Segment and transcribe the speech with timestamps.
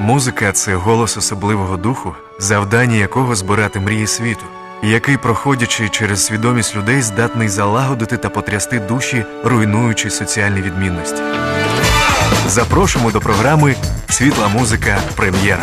[0.00, 4.44] Музика це голос особливого духу, завдання якого збирати мрії світу,
[4.82, 11.22] який, проходячи через свідомість людей, здатний залагодити та потрясти душі, руйнуючи соціальні відмінності.
[12.46, 13.74] Запрошуємо до програми
[14.08, 15.62] Світла музика прем'єра.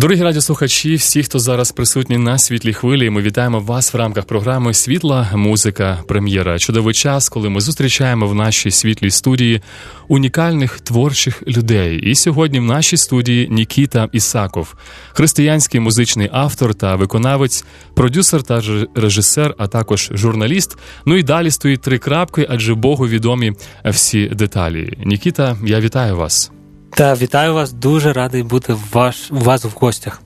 [0.00, 4.74] Дорогі радіослухачі, всі, хто зараз присутні на світлій хвилі, ми вітаємо вас в рамках програми
[4.74, 6.58] Світла музика прем'єра.
[6.58, 9.62] Чудовий час, коли ми зустрічаємо в нашій світлій студії
[10.08, 11.98] унікальних творчих людей.
[11.98, 14.74] І сьогодні в нашій студії Нікіта Ісаков,
[15.12, 18.62] християнський музичний автор та виконавець, продюсер та
[18.94, 20.78] режисер, а також журналіст.
[21.06, 23.52] Ну і далі стоїть три крапки, адже Богу відомі
[23.84, 24.98] всі деталі.
[25.04, 26.52] Нікіта, я вітаю вас.
[26.90, 30.22] Та вітаю вас, дуже радий бути ваш, у вас в гостях.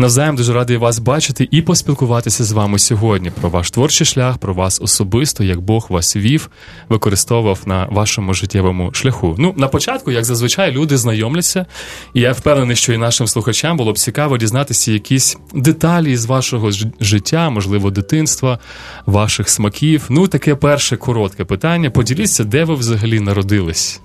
[0.00, 4.54] Навзаєм дуже радий вас бачити і поспілкуватися з вами сьогодні про ваш творчий шлях, про
[4.54, 6.50] вас особисто, як Бог вас вів,
[6.88, 9.36] використовував на вашому життєвому шляху.
[9.38, 11.66] Ну, на початку, як зазвичай, люди знайомляться,
[12.14, 16.70] і я впевнений, що і нашим слухачам було б цікаво дізнатися якісь деталі з вашого
[17.00, 18.58] життя, можливо, дитинства,
[19.06, 20.06] ваших смаків.
[20.08, 21.90] Ну, таке перше коротке питання.
[21.90, 24.00] Поділіться, де ви взагалі народились.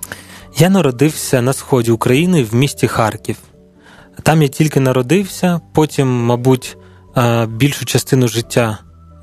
[0.56, 3.36] Я народився на сході України в місті Харків.
[4.22, 6.76] Там я тільки народився, потім, мабуть,
[7.48, 8.78] більшу частину життя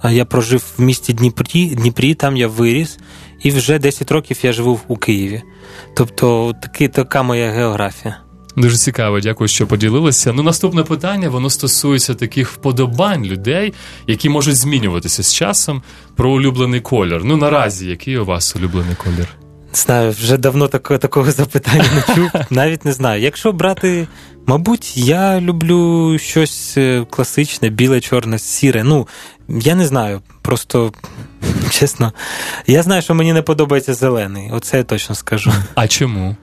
[0.10, 2.98] я прожив в місті Дніпрі, Дніпрі, там я виріс,
[3.44, 5.42] і вже 10 років я живу у Києві.
[5.96, 8.18] Тобто, таки, така моя географія.
[8.58, 10.34] Дуже цікаво, дякую, що поділилися.
[10.34, 13.74] Ну, наступне питання воно стосується таких вподобань людей,
[14.08, 15.84] які можуть змінюватися з часом
[16.16, 17.22] про улюблений колір.
[17.24, 19.41] Ну наразі, який у вас улюблений колір?
[19.74, 22.30] Знаю, вже давно такого, такого запитання не чув.
[22.50, 23.22] Навіть не знаю.
[23.22, 24.08] Якщо брати,
[24.46, 28.84] мабуть, я люблю щось е, класичне, біле, чорне, сіре.
[28.84, 29.08] Ну,
[29.48, 30.22] я не знаю.
[30.42, 30.94] Просто
[31.70, 32.14] чесно,
[32.68, 34.50] я знаю, що мені не подобається зелений.
[34.54, 35.54] Оце я точно скажу.
[35.76, 36.36] А чому?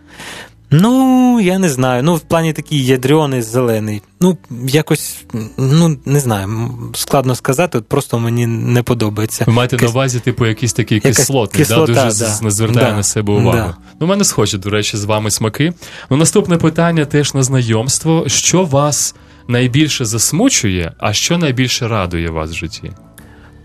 [0.71, 2.03] Ну, я не знаю.
[2.03, 4.03] Ну, в плані такий ядрений зелений.
[4.21, 5.17] Ну, якось,
[5.57, 6.49] ну, не знаю,
[6.95, 9.45] складно сказати, от просто мені не подобається.
[9.47, 9.89] Ви маєте Кис...
[9.89, 12.39] на увазі, типу, якийсь такий кислотний, кислота, да, дуже да.
[12.43, 12.97] не звертає да.
[12.97, 13.53] на себе увагу.
[13.53, 13.77] Да.
[14.01, 15.73] Ну, у мене схожі, до речі, з вами смаки.
[16.11, 18.25] Ну, наступне питання теж на знайомство.
[18.27, 19.15] Що вас
[19.49, 22.93] найбільше засмучує, а що найбільше радує вас в житті?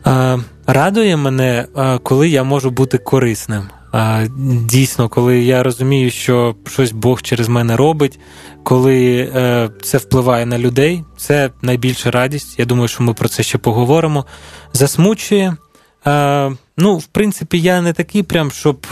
[0.03, 1.67] А, радує мене,
[2.03, 3.63] коли я можу бути корисним.
[4.65, 8.19] Дійсно, коли я розумію, що щось Бог через мене робить,
[8.63, 12.59] коли е, це впливає на людей, це найбільша радість.
[12.59, 14.25] Я думаю, що ми про це ще поговоримо.
[14.73, 15.57] Засмучує.
[16.77, 18.87] Ну, в принципі, я не такий, прям, щоб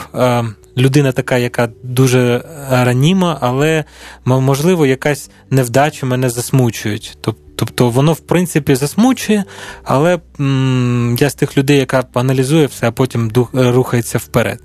[0.77, 3.83] людина така, яка дуже раніма, але
[4.25, 7.17] можливо, якась невдача мене засмучують.
[7.55, 9.43] Тобто воно, в принципі, засмучує,
[9.83, 14.59] але м- я з тих людей, яка аналізує все, а потім рухається вперед.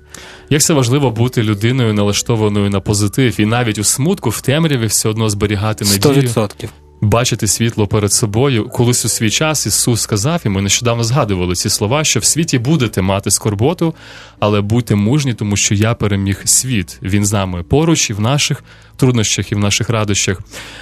[0.49, 5.09] Як це важливо бути людиною налаштованою на позитив, і навіть у смутку в темряві все
[5.09, 6.23] одно зберігати надію.
[6.29, 6.67] 100%
[7.01, 8.69] бачити світло перед собою.
[8.69, 12.59] Колись у свій час Ісус сказав, і ми нещодавно згадували ці слова, що в світі
[12.59, 13.93] будете мати скорботу,
[14.39, 16.99] але будьте мужні, тому що я переміг світ.
[17.01, 18.63] Він з нами поруч і в наших
[18.95, 20.39] труднощах, і в наших радощах.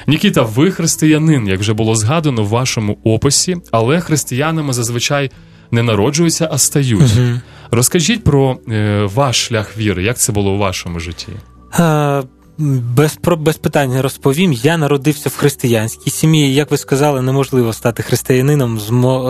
[0.08, 5.32] Нікіта, ви християнин, як вже було згадано в вашому описі, але християнами зазвичай.
[5.72, 7.02] Не народжуються, а стають.
[7.02, 7.40] uh
[7.72, 11.28] Розкажіть про е, ваш шлях віри, як це було у вашому житті?
[12.58, 14.54] Без без питань розповім.
[14.54, 16.54] Я народився в християнській сім'ї.
[16.54, 18.86] Як ви сказали, неможливо стати християнином з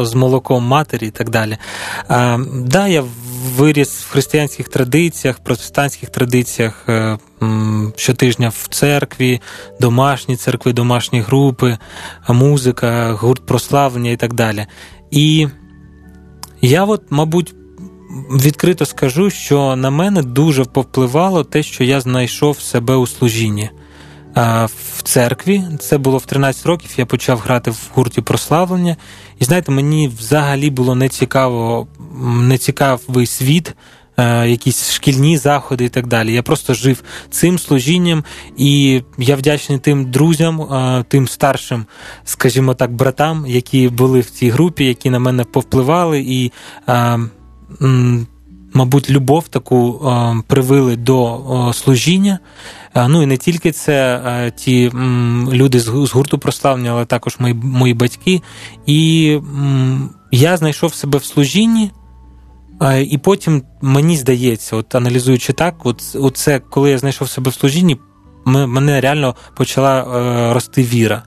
[0.09, 1.57] з молоком матері і так далі.
[2.07, 3.03] А, Да, я
[3.57, 7.17] виріс в християнських традиціях, протестантських традиціях е,
[7.95, 9.41] щотижня в церкві,
[9.79, 11.77] домашні церкви, домашні групи,
[12.29, 14.65] музика, гурт прославлення і так далі.
[15.11, 15.47] І
[16.61, 17.55] я, от, мабуть,
[18.15, 23.69] відкрито скажу, що на мене дуже повпливало те, що я знайшов себе у служінні.
[24.95, 26.93] В церкві це було в 13 років.
[26.97, 28.97] Я почав грати в гурті прославлення,
[29.39, 31.87] і знаєте, мені взагалі було не цікаво,
[32.23, 33.75] не цікавий світ,
[34.45, 36.33] якісь шкільні заходи і так далі.
[36.33, 38.23] Я просто жив цим служінням,
[38.57, 40.67] і я вдячний тим друзям,
[41.07, 41.85] тим старшим,
[42.25, 46.51] скажімо так, братам, які були в цій групі, які на мене повпливали і
[48.73, 50.11] мабуть, любов таку
[50.47, 52.39] привили до служіння.
[53.07, 54.91] Ну і не тільки це ті
[55.51, 58.41] люди з гурту прославлення, але також мої мої батьки.
[58.85, 59.39] І
[60.31, 61.91] я знайшов себе в служінні,
[63.07, 67.97] і потім мені здається, от аналізуючи так, от, от коли я знайшов себе в служінні,
[68.45, 71.23] мене реально почала е, рости віра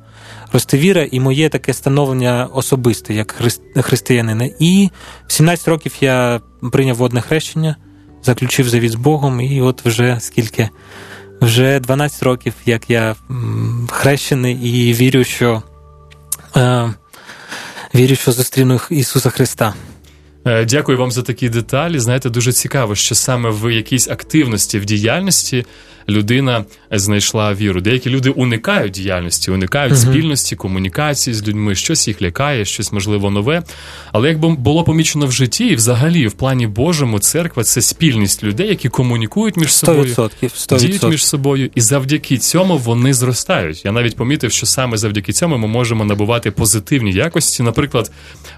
[0.52, 3.36] росте віра і моє таке становлення особисте, як
[3.82, 4.48] християнина.
[4.58, 4.90] І
[5.26, 6.40] в 17 років я
[6.72, 7.76] прийняв водне хрещення,
[8.22, 10.68] заключив завіт з Богом, і от вже скільки
[11.40, 13.16] вже 12 років, як я
[13.90, 15.62] хрещений, і вірю, що
[16.56, 16.94] е,
[17.94, 19.74] вірю, що зустріну Ісуса Христа.
[20.46, 21.98] Е, дякую вам за такі деталі.
[21.98, 25.66] Знаєте, дуже цікаво, що саме в якійсь активності в діяльності
[26.08, 27.80] людина знайшла віру.
[27.80, 30.10] Деякі люди уникають діяльності, уникають uh-huh.
[30.10, 33.62] спільності, комунікації з людьми, щось їх лякає, щось можливо нове.
[34.12, 38.68] Але як було помічено в житті, і взагалі в плані Божому, церква це спільність людей,
[38.68, 40.78] які комунікують між собою, 100%, 100%.
[40.78, 43.84] діють між собою, і завдяки цьому вони зростають.
[43.84, 48.10] Я навіть помітив, що саме завдяки цьому ми можемо набувати позитивні якості, наприклад,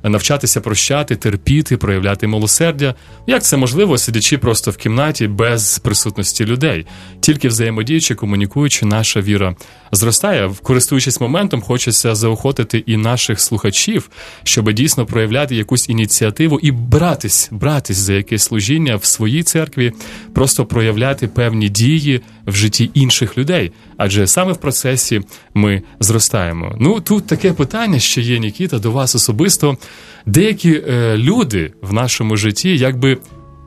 [0.02, 2.94] навчатися прощати, терпіти, проявляти милосердя.
[3.26, 6.86] Як це можливо, сидячи просто в кімнаті без присутності людей?
[7.20, 9.54] Тільки тільки взаємодіючи, комунікуючи, наша віра
[9.92, 10.50] зростає.
[10.62, 14.10] Користуючись моментом, хочеться заохотити і наших слухачів,
[14.44, 19.92] щоб дійсно проявляти якусь ініціативу і братись, братись за якесь служіння в своїй церкві,
[20.34, 23.72] просто проявляти певні дії в житті інших людей.
[23.96, 25.20] Адже саме в процесі
[25.54, 26.76] ми зростаємо.
[26.80, 29.76] Ну тут таке питання ще є, Нікіта, до вас особисто.
[30.26, 33.18] Деякі е, люди в нашому житті, якби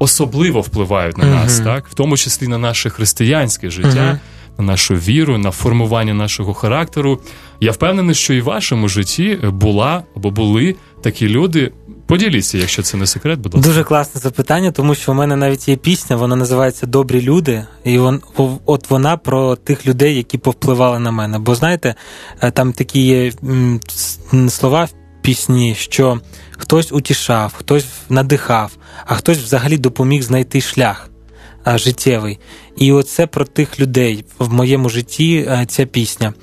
[0.04, 1.64] особливо впливають на нас, uh-huh.
[1.64, 4.20] так в тому числі на наше християнське життя, uh-huh.
[4.58, 7.20] на нашу віру, на формування нашого характеру.
[7.60, 11.72] Я впевнений, що і в вашому житті була або були такі люди.
[12.08, 13.70] Поділіться, якщо це не секрет, будь ласка.
[13.70, 17.98] Дуже класне запитання, тому що в мене навіть є пісня, вона називається Добрі люди, і
[17.98, 18.22] вон,
[18.66, 21.40] от вона про тих людей, які повпливали на мене.
[21.40, 21.96] Бо знаєте,
[22.42, 23.32] е, там такі є
[24.50, 26.20] слова в пісні, що
[26.52, 28.72] хтось утішав, хтось надихав,
[29.06, 31.10] а хтось взагалі допоміг знайти шлях
[31.66, 32.40] життєвий.
[32.78, 36.34] І оце про тих людей в моєму житті е, ця пісня.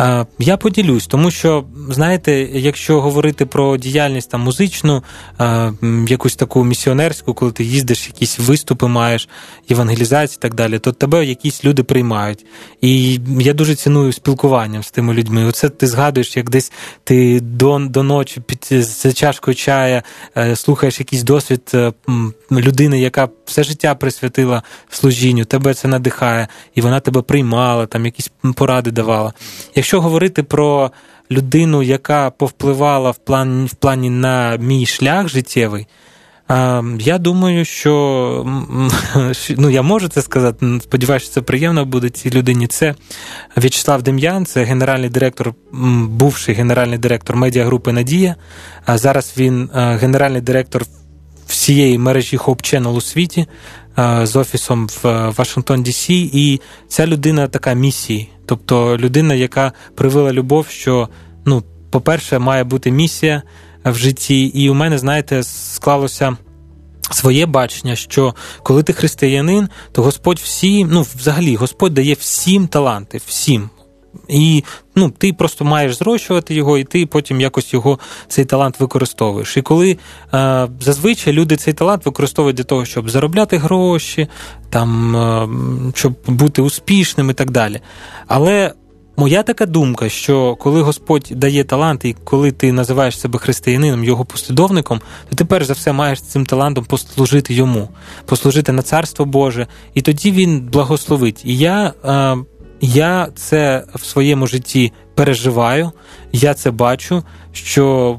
[0.00, 5.02] Е, я поділюсь, тому що, знаєте, якщо говорити про діяльність там музичну,
[5.40, 5.72] е,
[6.08, 9.28] якусь таку місіонерську, коли ти їздиш, якісь виступи маєш,
[9.68, 12.46] євангелізації і так далі, то тебе якісь люди приймають.
[12.80, 15.44] І я дуже ціную спілкуванням з тими людьми.
[15.44, 16.72] Оце ти згадуєш, як десь
[17.04, 20.02] ти до до ночі під за чашкою чая
[20.54, 21.76] слухаєш якийсь досвід
[22.52, 25.44] людини, яка все життя присвятила служінню.
[25.44, 29.32] Тебе це надихає, і вона тебе приймала, там якісь поради давала.
[29.74, 30.90] Якщо говорити про
[31.30, 35.86] людину, яка повпливала в плані, в плані на мій шлях життєвий,
[36.98, 38.46] я думаю, що
[39.56, 40.66] ну, я можу це сказати.
[40.82, 42.66] Сподіваюся, що це приємно буде цій людині.
[42.66, 42.94] Це
[43.56, 45.54] В'ячеслав Дем'ян, це генеральний директор,
[46.08, 48.36] бувший генеральний директор медіагрупи Надія.
[48.86, 50.84] А зараз він генеральний директор
[51.46, 53.46] всієї мережі Hope Channel у світі.
[53.98, 60.32] Е, з офісом в Вашингтон Дісі, і ця людина така місії, тобто людина, яка привила
[60.32, 61.08] любов, що
[61.44, 63.42] ну, по-перше, має бути місія
[63.84, 66.36] в житті, і у мене, знаєте, склалося.
[67.10, 73.20] Своє бачення, що коли ти християнин, то Господь всі, ну взагалі, Господь дає всім таланти,
[73.26, 73.70] всім.
[74.28, 74.64] І
[74.94, 79.56] ну, ти просто маєш зрощувати його, і ти потім якось його цей талант використовуєш.
[79.56, 79.98] І коли
[80.34, 84.28] е, зазвичай люди цей талант використовують для того, щоб заробляти гроші,
[84.70, 85.48] там, е,
[85.94, 87.80] щоб бути успішним і так далі.
[88.26, 88.72] Але
[89.16, 94.24] моя така думка, що коли Господь дає талант, і коли ти називаєш себе християнином, його
[94.24, 95.00] послідовником,
[95.30, 97.88] то ти перш за все маєш цим талантом послужити йому,
[98.26, 101.44] послужити на царство Боже, і тоді він благословить.
[101.44, 101.92] І я.
[102.04, 102.36] Е,
[102.80, 105.92] я це в своєму житті переживаю,
[106.32, 108.18] я це бачу, що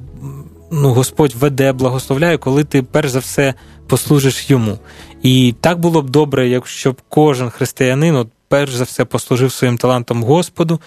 [0.72, 3.54] ну, Господь веде, благословляє, коли ти перш за все
[3.88, 4.80] послужиш йому.
[5.24, 9.78] І так було б добре, якщо б кожен християнин от, перш за все послужив своїм
[9.78, 10.80] талантом Господу,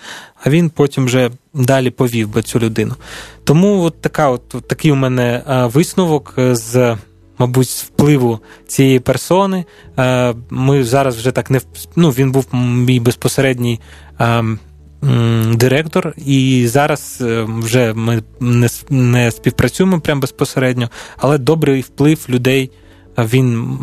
[0.45, 2.95] а він потім вже далі повів би цю людину.
[3.45, 6.97] Тому от така, от, такий у мене висновок з
[7.47, 9.65] мабуть, впливу цієї персони.
[9.99, 11.61] Е, ми зараз вже так не
[11.97, 13.81] ну, він був мій безпосередній
[14.19, 14.59] ем,
[15.55, 18.23] директор, і зараз е, вже ми
[18.91, 22.71] не співпрацюємо прямо безпосередньо, але добрий вплив людей
[23.19, 23.77] він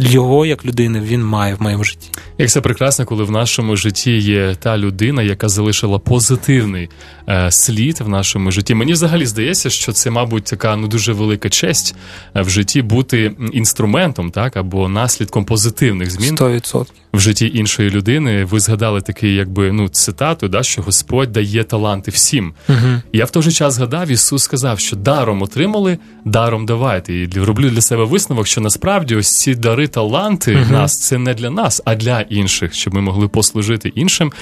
[0.00, 2.10] його як людини він має в моєму житті.
[2.38, 6.88] Як це прекрасно, коли в нашому житті є та людина, яка залишила позитивний
[7.28, 8.74] е, слід в нашому житті.
[8.74, 11.96] Мені взагалі здається, що це, мабуть, така ну дуже велика честь
[12.36, 18.44] е, в житті бути інструментом, так або наслідком позитивних змін 100% в житті іншої людини.
[18.44, 22.54] Ви згадали такий, якби ну цитату, да, що Господь дає таланти всім.
[22.68, 23.02] Угу.
[23.12, 27.14] Я в той же час згадав, Ісус сказав, що даром отримали, даром давайте.
[27.14, 30.72] І роблю для себе висновок, що насправді ось ці дари, таланти угу.
[30.72, 34.32] нас це не для нас, а для інших, щоб ми могли послужити іншим.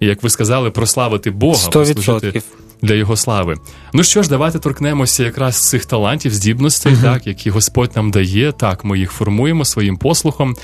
[0.00, 1.94] І як ви сказали, прославити Бога, 100%.
[1.94, 2.42] послужити
[2.82, 3.56] для його слави.
[3.92, 7.02] Ну що ж, давайте торкнемося якраз цих талантів, здібностей, uh-huh.
[7.02, 8.52] так які Господь нам дає.
[8.52, 10.56] Так, ми їх формуємо своїм послухом.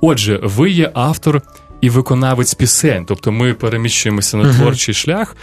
[0.00, 1.42] Отже, ви є автор
[1.80, 3.04] і виконавець пісень.
[3.04, 5.36] Тобто ми переміщуємося на творчий шлях.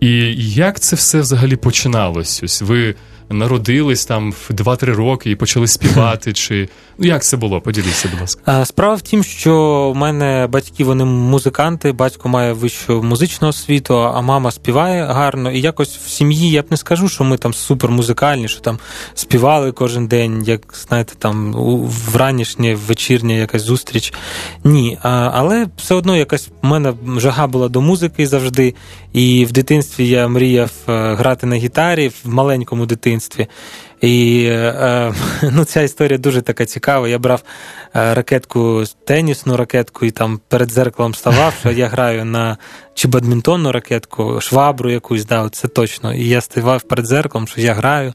[0.00, 0.10] І
[0.54, 2.42] як це все взагалі починалось?
[2.42, 2.94] Ось ви
[3.30, 6.32] народились там в 2-3 роки і почали співати?
[6.44, 7.60] Чи ну як це було?
[7.60, 8.64] Поділіться, будь ласка.
[8.64, 14.20] Справа в тім, що в мене батьки вони музиканти, батько має вищу музичну освіту, а
[14.20, 15.50] мама співає гарно.
[15.50, 18.78] І якось в сім'ї я б не скажу, що ми там супер музикальні, що там
[19.14, 21.52] співали кожен день, як знаєте, там
[21.82, 24.12] в ранішнє, вечірнє якась зустріч.
[24.64, 24.98] Ні.
[25.02, 28.74] Але все одно якась в мене жага була до музики завжди.
[29.12, 33.13] І в дитинстві я мріяв е, грати на гітарі в маленькому дитинстві.
[34.00, 35.12] І е,
[35.52, 37.08] ну, ця історія дуже така цікава.
[37.08, 37.42] Я брав
[37.96, 42.56] е, ракетку, тенісну ракетку, і там перед зеркалом ставав, що я граю на
[42.94, 46.14] чи бадмінтонну ракетку, швабру якусь, да, це точно.
[46.14, 48.12] І я ставав перед зеркалом, що я граю.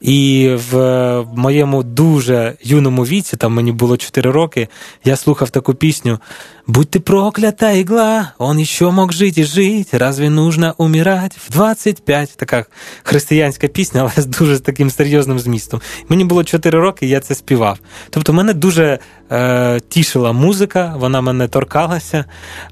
[0.00, 4.68] І в моєму дуже юному віці, там мені було 4 роки,
[5.04, 6.18] я слухав таку пісню.
[6.66, 12.36] Будь ты проклята игла, он еще мог жить и жить, разве нужно умирать в 25?
[12.36, 12.64] Така
[13.02, 15.80] християнська пісня, але з дуже таким серйозним змістом.
[16.08, 17.78] Мені було 4 роки, я це співав.
[18.10, 18.98] Тобто мене дуже
[19.30, 22.24] е, тішила музика, вона мене торкалася.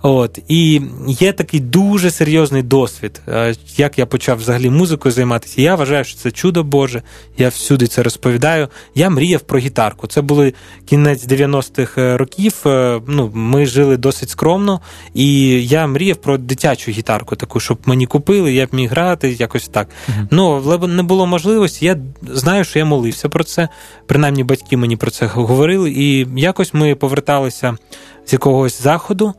[0.03, 0.39] От.
[0.49, 5.63] І є такий дуже серйозний досвід, е, як я почав взагалі музикою займатися.
[5.63, 7.03] Я вважаю, що це чудо Боже,
[7.39, 8.69] я всюди це розповідаю.
[8.95, 10.07] Я мріяв про гітарку.
[10.07, 10.55] Це були
[10.87, 12.55] кінець 90-х е, років.
[12.67, 14.81] Е, ну, Ми жили досить скромно,
[15.15, 19.69] і я мріяв про дитячу гітарку, таку, щоб мені купили, я б міг грати, якось
[19.69, 19.89] так.
[19.89, 20.27] Uh-huh.
[20.31, 21.87] Ну, але не було можливості.
[21.87, 23.69] Я знаю, що я молився про це.
[24.07, 25.91] Принаймні, батьки мені про це говорили.
[25.91, 27.77] І якось ми поверталися
[28.27, 29.35] з якогось заходу.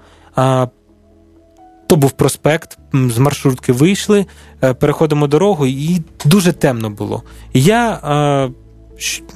[1.91, 4.25] То був проспект, з маршрутки вийшли,
[4.63, 7.23] е, переходимо дорогу, і дуже темно було.
[7.53, 8.51] Я е,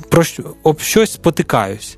[0.09, 0.23] про
[0.63, 1.97] об щось спотикаюсь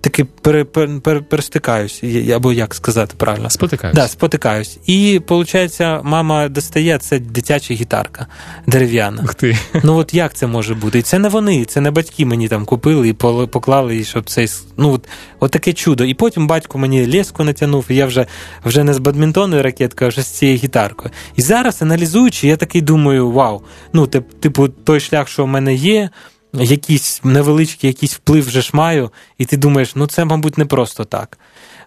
[0.00, 2.02] таки пере, пере, пере, перестикаюсь,
[2.34, 3.50] або як сказати правильно?
[3.50, 3.94] Спотикаюсь.
[3.94, 4.78] Да, спотикаюсь.
[4.86, 8.26] І, виходить, мама достає це дитяча гітарка
[8.66, 9.22] дерев'яна.
[9.24, 9.58] Ух ти.
[9.84, 10.98] Ну от як це може бути?
[10.98, 14.48] І це не вони, це не батьки мені там купили і поклали, і щоб цей.
[14.76, 15.08] Ну, от,
[15.40, 16.04] от таке чудо.
[16.04, 18.26] І потім батько мені леску натягнув, і я вже
[18.64, 21.14] вже не з бадмінтонною ракеткою, а вже з цією гітаркою.
[21.36, 26.10] І зараз, аналізуючи, я такий думаю: вау, ну, типу, той шлях, що в мене є
[26.52, 31.04] якийсь невеличкий якийсь вплив вже ж маю, і ти думаєш, ну це, мабуть, не просто
[31.04, 31.38] так.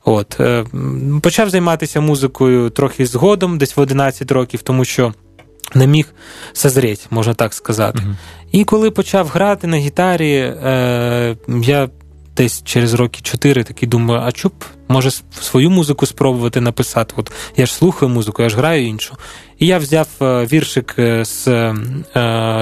[0.06, 0.40] От.
[0.40, 0.66] Е,
[1.22, 5.14] почав займатися музикою трохи згодом, десь в 11 років, тому що
[5.76, 6.14] не міг
[6.54, 8.00] созріти, можна так сказати.
[8.00, 8.16] uh
[8.52, 11.90] І коли почав грати на гітарі, е, я
[12.38, 14.54] десь через роки 4 такий думаю, а чуб,
[14.88, 17.14] може свою музику спробувати написати.
[17.18, 19.16] От Я ж слухаю музику, я ж граю іншу.
[19.60, 21.74] І я взяв е, віршик з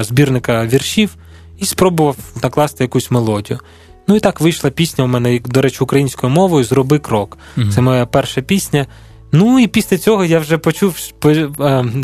[0.00, 1.16] збірника віршів
[1.62, 3.60] і спробував накласти якусь мелодію.
[4.08, 7.38] Ну і так вийшла пісня у мене, до речі, українською мовою Зроби крок.
[7.74, 8.86] Це моя перша пісня.
[9.32, 10.96] Ну і після цього я вже почув,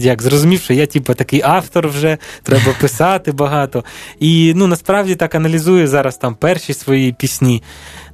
[0.00, 3.84] як зрозумів, що я типу, такий автор вже, треба писати багато.
[4.20, 7.62] І ну насправді так аналізую зараз там перші свої пісні.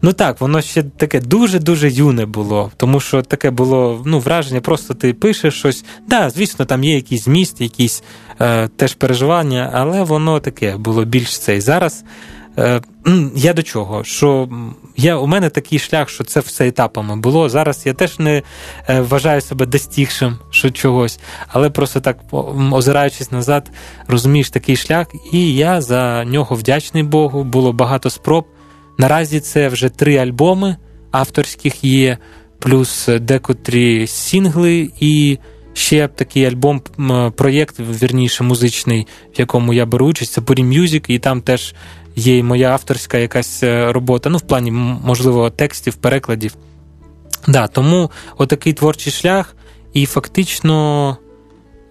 [0.02, 4.94] Ну так, воно ще таке дуже-дуже юне було, тому що таке було ну, враження, просто
[4.94, 5.84] ти пишеш щось.
[6.08, 8.02] Да, звісно, там є якийсь зміст, якісь
[8.40, 11.60] е, теж переживання, але воно таке було більш цей.
[11.60, 12.04] Зараз
[12.58, 12.80] е,
[13.34, 14.04] я до чого?
[14.04, 14.48] Що
[14.96, 17.48] я, У мене такий шлях, що це все етапами було.
[17.48, 18.42] Зараз я теж не
[18.88, 22.18] е, вважаю себе достігшим що чогось, але просто так,
[22.72, 23.70] озираючись назад,
[24.08, 27.44] розумієш такий шлях, і я за нього вдячний Богу.
[27.44, 28.46] Було багато спроб.
[28.98, 30.76] Наразі це вже три альбоми
[31.10, 32.18] авторських є,
[32.58, 35.38] плюс декотрі сінгли, і
[35.74, 36.82] ще такий альбом,
[37.36, 41.74] проєкт, вірніше, музичний, в якому я беру участь, це Puri Music, і там теж
[42.16, 44.70] є і моя авторська якась е, робота, ну, в плані,
[45.04, 46.56] можливо, текстів, перекладів.
[47.48, 49.56] Да, Тому отакий творчий шлях,
[49.92, 51.16] і фактично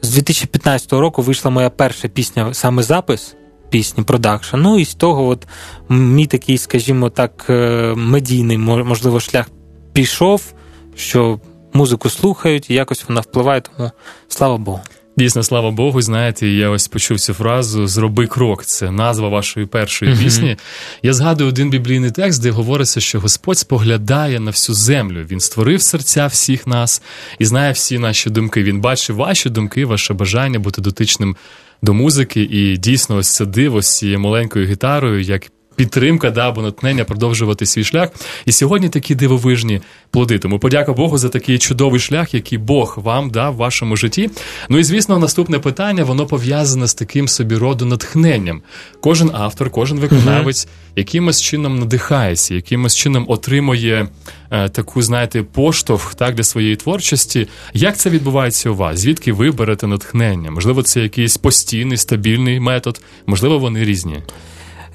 [0.01, 3.35] з 2015 року вийшла моя перша пісня, саме запис
[3.69, 4.57] пісні, продакшн.
[4.57, 5.47] Ну і з того, от
[5.89, 9.49] мій такий, скажімо так, е, медійний, можливо, шлях
[9.93, 10.53] пішов,
[10.95, 11.39] що
[11.73, 13.91] музику слухають, і якось вона впливає, тому
[14.27, 14.81] слава Богу.
[15.17, 18.65] Дійсно, слава Богу, знаєте, я ось почув цю фразу Зроби крок.
[18.65, 20.23] Це назва вашої першої uh-huh.
[20.23, 20.57] пісні.
[21.03, 25.25] Я згадую один біблійний текст, де говориться, що Господь споглядає на всю землю.
[25.31, 27.01] Він створив серця всіх нас
[27.39, 28.63] і знає всі наші думки.
[28.63, 31.35] Він бачить ваші думки, ваше бажання бути дотичним
[31.81, 32.41] до музики.
[32.41, 35.43] І дійсно, ось це диво з цією маленькою гітарою, як
[35.75, 38.09] підтримка да, або натхнення продовжувати свій шлях.
[38.45, 40.39] І сьогодні такі дивовижні плоди.
[40.39, 44.29] Тому подяка Богу за такий чудовий шлях, який Бог вам дав в вашому житті.
[44.69, 48.61] Ну і звісно, наступне питання воно пов'язане з таким собі роду натхненням.
[49.01, 54.07] Кожен автор, кожен виконавець якимось чином надихається, якимось чином отримує
[54.51, 57.47] е, таку, знаєте, поштовх так для своєї творчості.
[57.73, 58.99] Як це відбувається у вас?
[58.99, 60.51] Звідки ви берете натхнення?
[60.51, 64.23] Можливо, це якийсь постійний стабільний метод, можливо, вони різні.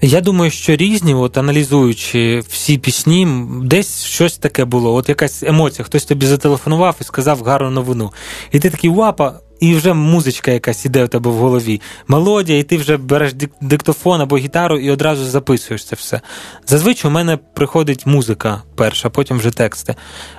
[0.01, 3.29] Я думаю, що різні, от аналізуючи всі пісні,
[3.63, 4.95] десь щось таке було.
[4.95, 8.13] От якась емоція, хтось тобі зателефонував і сказав гарну новину.
[8.53, 11.81] І ти такий вапа, і вже музичка якась іде у тебе в голові.
[12.09, 16.21] Мелодія, і ти вже береш диктофон або гітару і одразу записуєш це все.
[16.67, 19.95] Зазвичай у мене приходить музика перша, потім вже тексти.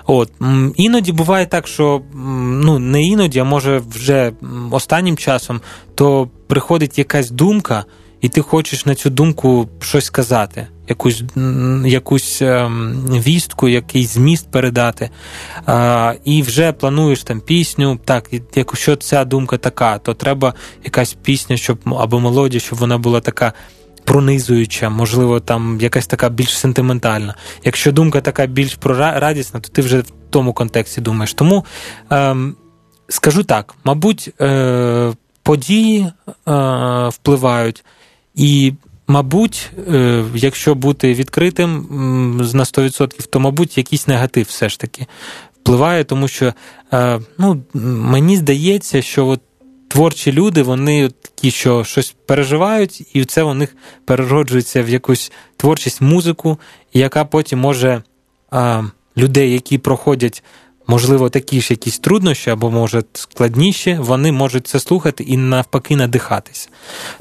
[0.05, 0.31] От
[0.75, 2.01] Іноді буває так, що
[2.63, 4.31] ну не іноді, а може вже
[4.71, 5.61] останнім часом,
[5.95, 7.85] то приходить якась думка
[8.21, 11.23] і ти хочеш на цю думку щось сказати, якусь
[11.85, 15.09] якусь ем, вістку, якийсь зміст передати.
[16.23, 17.99] І вже плануєш там пісню.
[18.05, 23.19] Так, якщо ця думка така, то треба якась пісня, щоб або мелодія, щоб вона була
[23.19, 23.53] така.
[24.03, 27.35] Пронизуюча, можливо, там якась така більш сентиментальна.
[27.63, 31.33] Якщо думка така більш радісна, то ти вже в тому контексті думаєш.
[31.33, 31.65] Тому
[32.09, 32.55] ем,
[33.09, 36.11] скажу так: мабуть, е, події е,
[37.07, 37.83] впливають.
[38.39, 38.74] І,
[39.08, 41.88] мабуть, е, якщо бути відкритим
[42.53, 45.08] на 100%, то, мабуть, якийсь негатив все ж таки
[45.62, 46.53] впливає, тому що
[46.93, 49.41] е, ну, мені здається, що от
[49.88, 56.01] творчі люди, вони такі, що щось переживають, і це у них перероджується в якусь творчість,
[56.01, 56.58] музику,
[56.93, 58.03] яка потім може
[59.17, 60.43] людей, які проходять
[60.89, 66.69] можливо, такі ж якісь труднощі, або, може, складніші, вони можуть це слухати і навпаки надихатися.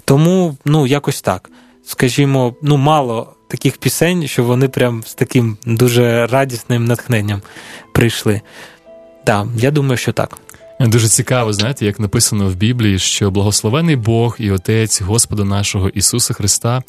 [0.05, 1.51] Тому, ну, якось так.
[1.87, 7.43] Скажімо, ну, мало таких пісень, що вони прям з таким дуже радісним натхненням
[7.93, 8.41] прийшли.
[9.25, 10.39] Так, я думаю, що так.
[10.81, 16.35] Дуже цікаво, знаєте, як написано в Біблії, що благословений Бог і Отець Господа нашого Ісуса
[16.35, 16.83] Христа,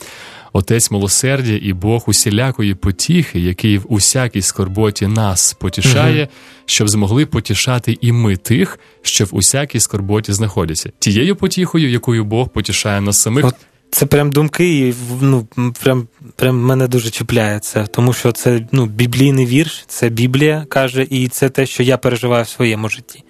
[0.54, 6.32] Отець милосердя і Бог усілякої потіхи, який в усякій скорботі нас потішає, угу.
[6.66, 12.50] щоб змогли потішати і ми тих, що в усякій скорботі знаходяться, тією потіхою, якою Бог
[12.50, 13.46] потішає нас самих.
[13.46, 13.56] От
[13.92, 15.48] це прям думки, і ну
[15.84, 21.08] прям прям мене дуже чіпляє це, тому що це ну біблійний вірш, це Біблія каже,
[21.10, 23.24] і це те, що я переживаю в своєму житті.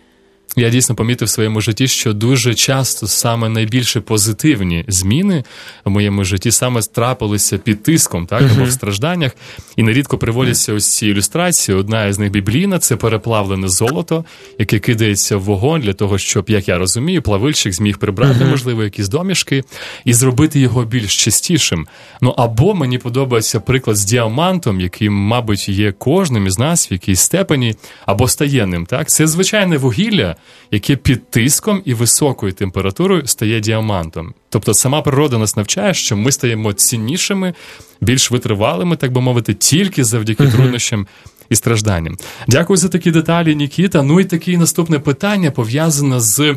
[0.60, 5.44] Я дійсно помітив в своєму житті, що дуже часто саме найбільше позитивні зміни
[5.86, 9.32] в моєму житті саме трапилися під тиском, так або в стражданнях,
[9.76, 11.78] і нерідко приводяться ось ці ілюстрації.
[11.78, 14.26] Одна із них біблійна це переплавлене золото,
[14.58, 19.10] яке кидається в вогонь для того, щоб, як я розумію, плавильщик зміг прибрати, можливо, якісь
[19.10, 19.64] домішки
[20.06, 21.88] і зробити його більш чистішим.
[22.22, 27.20] Ну або мені подобається приклад з діамантом, який, мабуть, є кожним із нас в якійсь
[27.20, 28.86] степені, або стає ним.
[28.86, 30.36] Так, це звичайне вугілля
[30.72, 34.34] яке під тиском і високою температурою стає діамантом.
[34.50, 37.54] Тобто сама природа нас навчає, що ми стаємо ціннішими,
[38.02, 40.52] більш витривалими, так би мовити, тільки завдяки uh-huh.
[40.52, 41.08] труднощам.
[41.50, 42.18] І стражданням.
[42.48, 44.04] Дякую за такі деталі, Нікіта.
[44.04, 46.56] Ну і таке наступне питання пов'язане з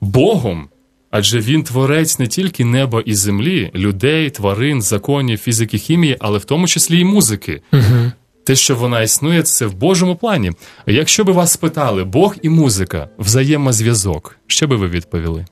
[0.00, 0.68] Богом,
[1.10, 6.44] адже він творець не тільки неба і землі, людей, тварин, законів, фізики, хімії, але в
[6.44, 7.62] тому числі і музики.
[7.72, 8.12] Угу
[8.44, 10.52] те, що вона існує, це в Божому плані.
[10.86, 15.46] Якщо би вас спитали, Бог і музика, взаємозв'язок, що би ви відповіли?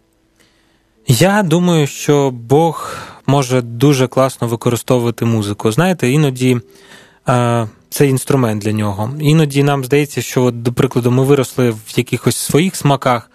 [1.06, 5.72] Я думаю, що Бог може дуже класно використовувати музику.
[5.72, 6.60] Знаєте, іноді
[7.28, 9.10] е, це інструмент для нього.
[9.20, 13.30] Іноді нам здається, що, до прикладу, ми виросли в якихось своїх смаках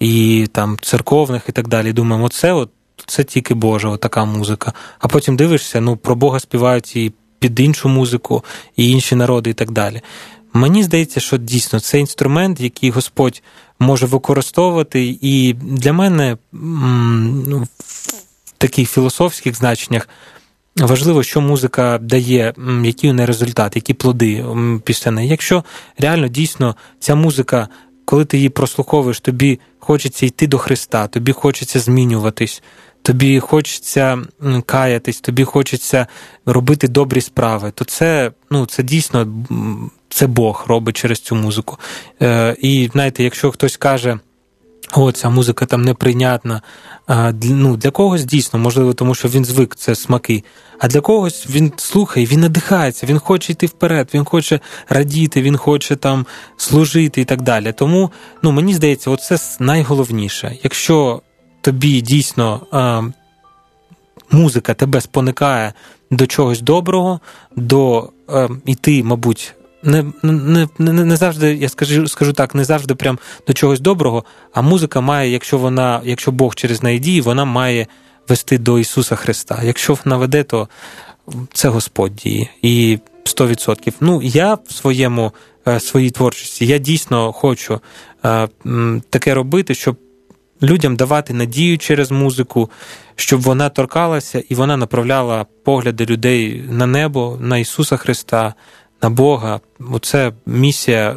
[0.00, 1.92] і там церковних і так далі.
[1.92, 2.70] Думаємо, це от.
[3.06, 4.72] Це тільки Божа, така музика.
[4.98, 8.44] А потім дивишся, ну про Бога співають і під іншу музику
[8.76, 10.00] і інші народи, і так далі.
[10.52, 13.42] Мені здається, що дійсно це інструмент, який Господь
[13.78, 17.66] може використовувати, і для мене ну,
[18.44, 20.08] в таких філософських значеннях
[20.76, 24.44] важливо, що музика дає, який у неї результат, які плоди
[24.84, 25.28] після неї.
[25.28, 25.64] Якщо
[25.98, 27.68] реально дійсно ця музика,
[28.04, 32.62] коли ти її прослуховуєш, тобі хочеться йти до Христа, тобі хочеться змінюватись
[33.02, 34.18] тобі хочеться
[34.66, 36.06] каятись, тобі хочеться
[36.46, 39.44] робити добрі справи, то це ну, це дійсно
[40.08, 41.78] це Бог робить через цю музику.
[42.22, 44.18] Е, І знаєте, якщо хтось каже,
[44.92, 46.62] о, ця музика там неприйнятна,
[47.42, 50.44] ну, для когось дійсно, можливо, тому що він звик це смаки.
[50.78, 55.56] А для когось він слухає, він надихається, він хоче йти вперед, він хоче радіти, він
[55.56, 57.72] хоче там служити і так далі.
[57.72, 58.10] Тому
[58.42, 60.56] ну, мені здається, це найголовніше.
[60.62, 61.22] Якщо
[61.60, 63.12] тобі дійсно е,
[64.30, 65.72] музика тебе споникає
[66.10, 67.20] до чогось доброго,
[67.56, 69.54] до е, іти, мабуть.
[69.82, 74.24] Не не, не, не завжди, я скажу скажу так, не завжди прям до чогось доброго,
[74.52, 77.86] а музика має, якщо вона, якщо Бог через неї діє, вона має
[78.28, 79.60] вести до Ісуса Христа.
[79.64, 80.68] Якщо вона веде, то
[81.52, 82.48] це Господь діє.
[82.62, 83.92] І 100%.
[84.00, 85.32] Ну, я в своєму
[85.68, 87.80] е, своїй творчості я дійсно хочу
[89.10, 89.96] таке робити, щоб
[90.62, 92.70] людям давати надію через музику,
[93.16, 98.54] щоб вона торкалася і вона направляла погляди людей на небо, на Ісуса Христа,
[99.02, 99.60] на Бога.
[99.90, 101.16] Оце місія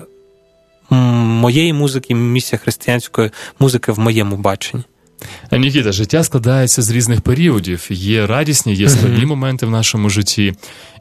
[0.90, 4.84] моєї музики, місія християнської музики в моєму баченні.
[5.52, 7.88] Нікіта, життя складається з різних періодів.
[7.90, 10.54] Є радісні, є складні моменти в нашому житті.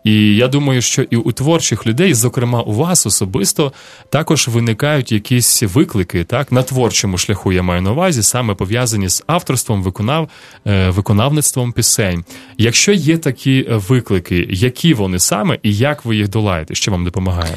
[0.05, 3.73] І я думаю, що і у творчих людей, зокрема у вас особисто,
[4.11, 9.25] також виникають якісь виклики, так на творчому шляху я маю на увазі, саме пов'язані з
[9.27, 10.29] авторством, виконав,
[10.67, 12.25] е, виконавництвом пісень.
[12.59, 16.75] Якщо є такі виклики, які вони саме і як ви їх долаєте?
[16.75, 17.57] Що вам допомагає?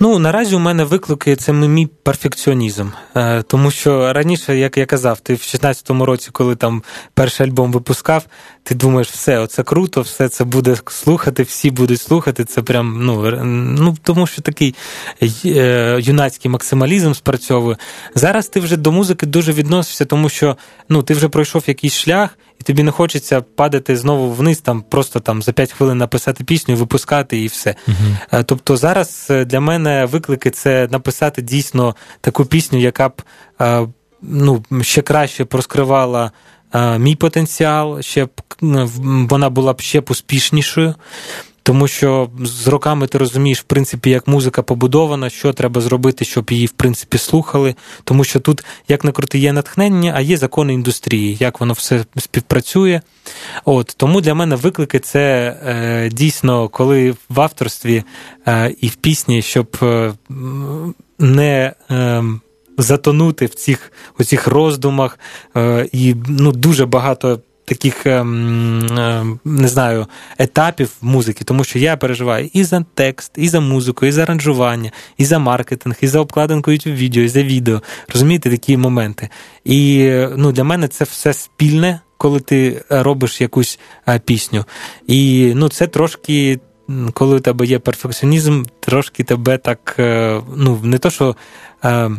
[0.00, 5.20] Ну наразі у мене виклики це мій перфекціонізм, е, тому що раніше, як я казав,
[5.20, 6.82] ти в 16-му році, коли там
[7.14, 8.24] перший альбом випускав,
[8.62, 12.44] ти думаєш, все, оце круто, все це буде слухати, всі будуть слухати.
[12.44, 13.40] Це прям ну
[13.78, 14.74] ну тому, що такий
[15.44, 17.76] е, юнацький максималізм спрацьовує.
[18.14, 20.56] Зараз ти вже до музики дуже відносишся, тому що
[20.88, 25.20] ну ти вже пройшов якийсь шлях, і тобі не хочеться падати знову вниз, там просто
[25.20, 27.74] там за 5 хвилин написати пісню, випускати і все.
[27.88, 33.22] uh Тобто зараз е, для мене виклики це написати дійсно таку пісню, яка б
[34.22, 36.30] ну, ще краще проскривала.
[36.98, 38.30] Мій потенціал, ще б
[39.30, 40.94] вона була б ще б успішнішою,
[41.66, 46.50] тому що з роками ти розумієш, в принципі, як музика побудована, що треба зробити, щоб
[46.50, 47.74] її в принципі слухали.
[48.04, 52.04] Тому що тут, як не крути, є натхнення, а є закони індустрії, як воно все
[52.16, 53.00] співпрацює.
[53.64, 58.04] От Тому для мене виклики це е, дійсно, коли в авторстві
[58.48, 60.12] е, і в пісні, щоб е,
[61.18, 61.72] не.
[61.90, 62.40] Ем,
[62.78, 65.18] затонути в цих оцих роздумах,
[65.56, 67.40] е, і ну, дуже багато.
[67.66, 70.06] Таких ем, ем, не знаю
[70.38, 74.90] етапів музики, тому що я переживаю і за текст, і за музику, і за аранжування,
[75.18, 77.82] і за маркетинг, і за обкладинку youtube відео, і за відео.
[78.14, 79.28] Розумієте, такі моменти.
[79.64, 84.64] І ну, для мене це все спільне, коли ти робиш якусь е, пісню.
[85.06, 86.58] І ну, це трошки
[87.12, 91.36] коли у тебе є перфекціонізм, трошки тебе так, е, ну, не то, що
[91.84, 92.10] е,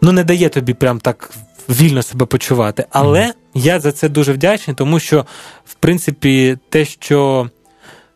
[0.00, 1.30] ну, не дає тобі прям так
[1.68, 2.84] вільно себе почувати.
[2.90, 3.32] Але mm.
[3.54, 5.26] я за це дуже вдячний, тому що,
[5.64, 7.50] в принципі, те, що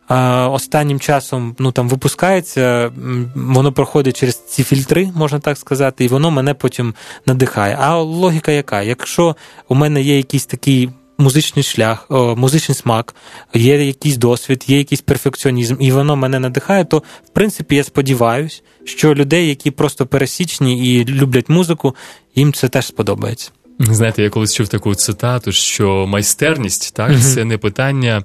[0.09, 2.91] е, останнім часом ну, там випускається,
[3.35, 6.93] воно проходить через ці фільтри, можна так сказати, і воно мене потім
[7.25, 7.77] надихає.
[7.81, 8.81] А логіка яка?
[8.81, 9.35] Якщо
[9.67, 13.15] у мене є якийсь такий музичний шлях, музичний смак,
[13.53, 18.61] є якийсь досвід, є якийсь перфекціонізм, і воно мене надихає, то в принципі я сподіваюся,
[18.85, 21.95] що людей, які просто пересічні і люблять музику,
[22.35, 23.51] їм це теж сподобається.
[23.79, 28.23] Знаєте, я колись чув таку цитату, що майстерність так, це не питання,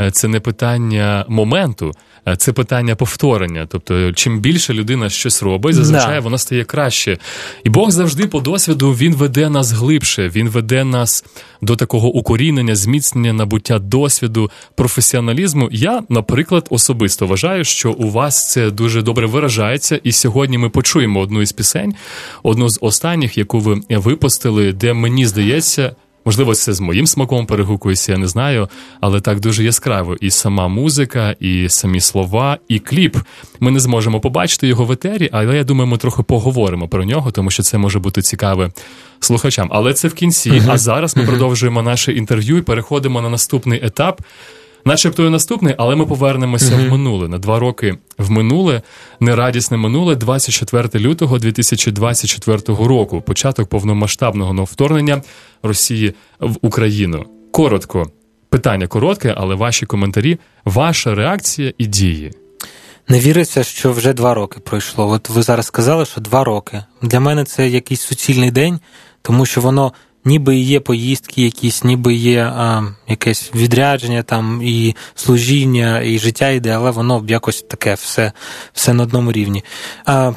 [0.00, 1.92] е, це не питання моменту,
[2.36, 3.66] це питання повторення.
[3.70, 6.20] Тобто, чим більше людина щось робить, зазвичай да.
[6.20, 7.18] вона стає краще.
[7.64, 11.24] І Бог завжди по досвіду він веде нас глибше, він веде нас
[11.62, 15.68] до такого укорінення, зміцнення, набуття досвіду, професіоналізму.
[15.72, 20.00] Я, наприклад, особисто вважаю, що у вас це дуже добре виражається.
[20.04, 21.94] І сьогодні ми почуємо одну із пісень,
[22.42, 25.92] одну з останніх, яку ви випустили, де мені здається.
[26.24, 28.68] Можливо, це з моїм смаком перегукується, я не знаю,
[29.00, 30.16] але так дуже яскраво.
[30.20, 33.16] І сама музика, і самі слова, і кліп.
[33.60, 37.30] Ми не зможемо побачити його в етері, але я думаю, ми трохи поговоримо про нього,
[37.30, 38.70] тому що це може бути цікаве
[39.20, 39.68] слухачам.
[39.72, 40.62] Але це в кінці.
[40.68, 44.20] А зараз ми продовжуємо наше інтерв'ю і переходимо на наступний етап
[44.84, 46.88] начебто і наступний, але ми повернемося mm-hmm.
[46.88, 48.82] в минуле на два роки в минуле,
[49.20, 53.20] нерадісне минуле, 24 лютого 2024 року.
[53.20, 55.22] Початок повномасштабного вторгнення
[55.62, 57.24] Росії в Україну.
[57.52, 58.10] Коротко,
[58.50, 62.32] питання коротке, але ваші коментарі, ваша реакція і дії.
[63.08, 65.08] Не віриться, що вже два роки пройшло.
[65.08, 66.84] От ви зараз сказали, що два роки.
[67.02, 68.80] Для мене це якийсь суцільний день,
[69.22, 69.92] тому що воно
[70.24, 76.70] ніби є поїздки, якісь, ніби є а, якесь відрядження там і служіння, і життя йде,
[76.70, 78.32] але воно якось таке все
[78.72, 79.64] все на одному рівні.
[80.06, 80.32] А,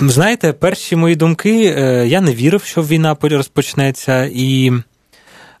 [0.00, 4.72] Знаєте, перші мої думки, е, я не вірив, що війна розпочнеться, і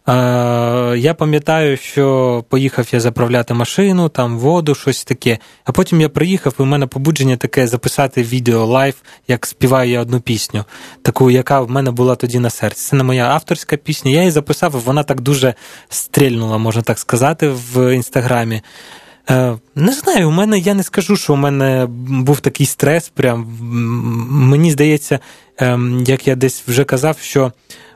[0.06, 5.38] Я пам'ятаю, що поїхав я заправляти машину, там воду, щось таке.
[5.64, 8.94] А потім я приїхав, і у мене побудження таке записати відео live,
[9.28, 10.64] як співаю я одну пісню,
[11.02, 12.80] таку, яка в мене була тоді на серці.
[12.90, 14.10] Це не моя авторська пісня.
[14.10, 15.54] Я її записав, вона так дуже
[15.88, 18.62] стрільнула, можна так сказати, в інстаграмі.
[19.30, 23.08] Е, не знаю, у мене я не скажу, що у мене був такий стрес.
[23.08, 23.46] Прям
[24.30, 25.18] мені здається,
[25.58, 27.52] ем, як я десь вже казав, що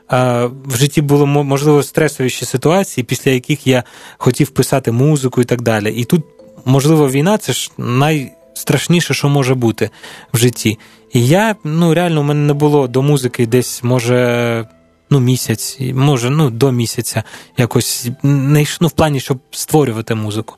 [0.09, 3.83] в житті було можливо стресовіші ситуації, після яких я
[4.17, 5.93] хотів писати музику і так далі.
[5.93, 6.23] І тут,
[6.65, 9.89] можливо, війна це ж найстрашніше, що може бути
[10.33, 10.79] в житті.
[11.13, 14.65] І я ну реально у мене не було до музики десь, може.
[15.11, 17.23] Ну, місяць, може, ну, до місяця
[17.57, 20.55] якось ну, в плані, щоб створювати музику.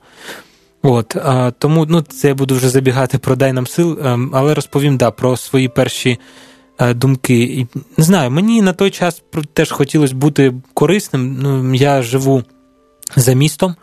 [0.84, 1.16] От,
[1.58, 5.12] Тому ну, це я буду вже забігати про дай нам сил, ем, але розповім да,
[5.12, 6.20] про свої перші
[6.82, 7.44] думки.
[7.44, 7.68] І,
[7.98, 11.38] Не знаю, мені на той час теж хотілося бути корисним.
[11.42, 12.44] Ну, Я живу
[13.16, 13.76] за містом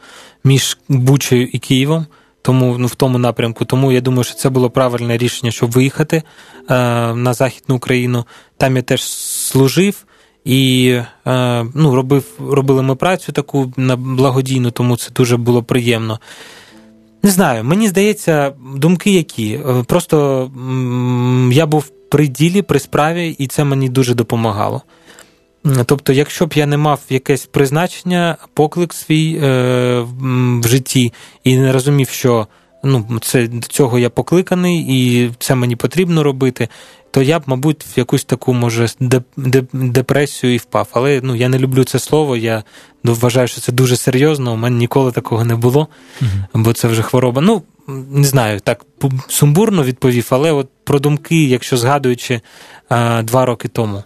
[0.45, 2.07] між Бучею і Києвом.
[2.43, 3.65] Тому ну, в тому напрямку.
[3.65, 6.25] Тому я думаю, що це було правильне рішення, щоб виїхати е,
[7.15, 8.25] на Західну Україну.
[8.57, 10.05] Там я теж служив
[10.45, 10.89] і
[11.27, 16.21] е, ну, робив, робили ми працю таку благодійну, тому це дуже було приємно.
[17.29, 19.53] Не знаю, мені здається, думки які.
[19.53, 20.51] Е, просто
[21.53, 24.83] я був при ділі, при справі, і це мені дуже допомагало.
[25.87, 30.01] Тобто, якщо б я не мав якесь призначення, поклик свій е,
[30.63, 31.13] в житті,
[31.45, 32.47] і не розумів, що
[32.85, 36.69] ну, це до цього я покликаний, і це мені потрібно робити,
[37.11, 38.89] то я б, мабуть, в якусь таку, може,
[39.73, 40.89] депресію і впав.
[40.93, 42.63] Але ну, я не люблю це слово, я
[43.05, 44.53] вважаю, що це дуже серйозно.
[44.53, 45.89] У мене ніколи такого не було,
[46.55, 47.43] бо це вже хвороба.
[47.43, 47.63] Ну,
[48.11, 48.85] не знаю, так
[49.29, 52.41] сумбурно відповів, але от про думки, якщо згадуючи
[53.23, 54.05] два роки тому.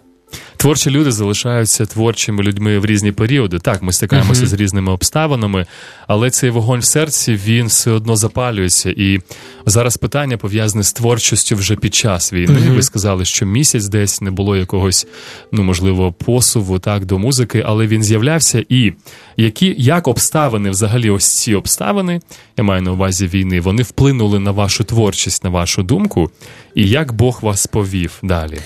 [0.57, 3.59] Творчі люди залишаються творчими людьми в різні періоди.
[3.59, 4.47] Так, ми стикаємося uh-huh.
[4.47, 5.65] з різними обставинами,
[6.07, 8.89] але цей вогонь в серці він все одно запалюється.
[8.89, 9.19] І
[9.65, 12.59] зараз питання пов'язане з творчістю вже під час війни.
[12.59, 12.75] Uh-huh.
[12.75, 15.07] Ви сказали, що місяць десь не було якогось,
[15.51, 18.65] ну можливо, посуву так до музики, але він з'являвся.
[18.69, 18.93] І
[19.37, 22.21] які як обставини, взагалі, ось ці обставини,
[22.57, 26.31] я маю на увазі війни, вони вплинули на вашу творчість, на вашу думку,
[26.75, 28.59] і як Бог вас повів далі.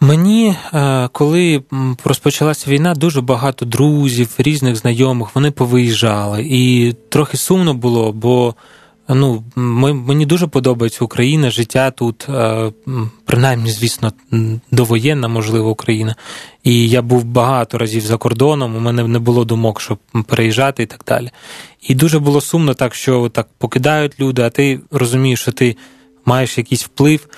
[0.00, 1.62] Мені, е, коли
[2.04, 6.42] розпочалася війна, дуже багато друзів, різних знайомих, вони повиїжджали.
[6.46, 8.54] І трохи сумно було, бо
[9.08, 12.72] ну, мені дуже подобається Україна, життя тут, е,
[13.24, 14.12] принаймні, звісно,
[14.70, 16.16] довоєнна, можливо, Україна.
[16.64, 20.86] І я був багато разів за кордоном, у мене не було думок, щоб переїжджати і
[20.86, 21.30] так далі.
[21.82, 25.76] І дуже було сумно, так що так покидають люди, а ти розумієш, що ти
[26.24, 27.28] маєш якийсь вплив.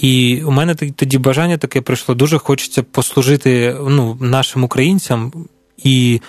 [0.00, 2.14] І у мене тоді бажання таке прийшло.
[2.14, 5.32] Дуже хочеться послужити ну, нашим українцям
[5.76, 6.20] і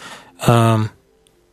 [0.47, 0.79] е,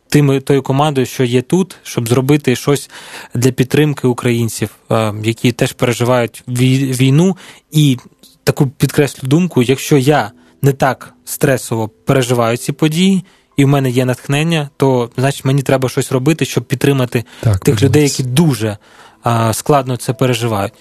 [0.09, 2.89] тими тою командою, що є тут, щоб зробити щось
[3.33, 7.37] для підтримки українців, е, які теж переживають війну.
[7.71, 7.97] І
[8.43, 13.23] таку підкреслю думку: якщо я не так стресово переживаю ці події.
[13.57, 17.83] І в мене є натхнення, то значить мені треба щось робити, щоб підтримати так, тих
[17.83, 18.77] людей, які дуже
[19.23, 20.73] а, складно це переживають.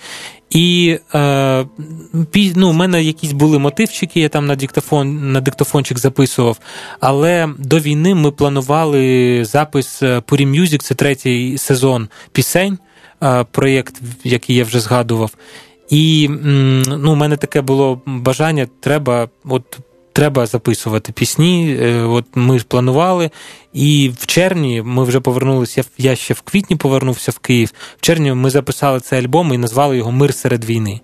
[0.51, 1.67] І е,
[2.55, 6.59] ну, в мене якісь були мотивчики, я там на диктофон, на диктофончик записував.
[7.01, 12.79] Але до війни ми планували запис Пурі Мюзік, це третій сезон пісень,
[13.23, 15.31] е, проєкт, який я вже згадував.
[15.91, 16.29] І
[16.87, 19.79] ну, у мене таке було бажання, треба от
[20.17, 21.77] треба записувати пісні.
[21.81, 23.31] Е, от Ми планували.
[23.73, 25.85] І в червні ми вже повернулися.
[25.99, 27.73] Я ще в квітні повернувся в Київ.
[27.97, 31.01] В червні ми записали цей альбом і назвали його Мир серед війни.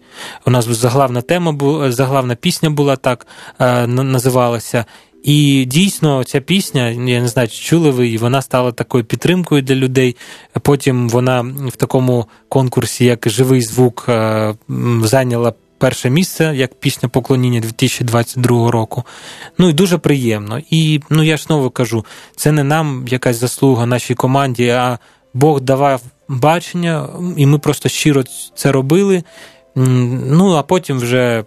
[0.46, 3.26] У нас заглавна тема була, заглавна пісня була так
[3.60, 4.84] е, називалася.
[5.22, 9.62] І дійсно ця пісня, я не знаю, чи чули ви, і вона стала такою підтримкою
[9.62, 10.16] для людей.
[10.62, 14.54] Потім вона в такому конкурсі, як живий звук, е,
[15.02, 19.04] зайняла перше місце як пісня поклоніння 2022 року.
[19.58, 20.60] Ну і дуже приємно.
[20.70, 22.04] І ну я ж знову кажу,
[22.36, 24.98] це не нам якась заслуга нашій команді, а
[25.34, 29.22] Бог давав бачення, і ми просто щиро це робили.
[29.74, 31.44] Ну, а потім вже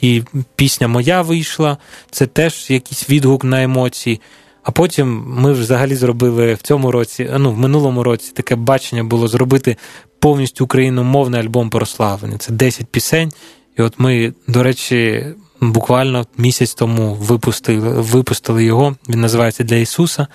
[0.00, 0.22] і
[0.56, 1.76] пісня моя вийшла,
[2.10, 4.20] це теж якийсь відгук на емоції.
[4.64, 9.28] А потім ми взагалі зробили в цьому році, ну в минулому році таке бачення було
[9.28, 9.76] зробити
[10.18, 12.38] повністю україномовний альбом прославлення.
[12.38, 13.32] Це 10 пісень.
[13.78, 15.26] І от ми, до речі,
[15.60, 18.96] буквально місяць тому випустили випустили його.
[19.08, 20.26] Він називається Для Ісуса.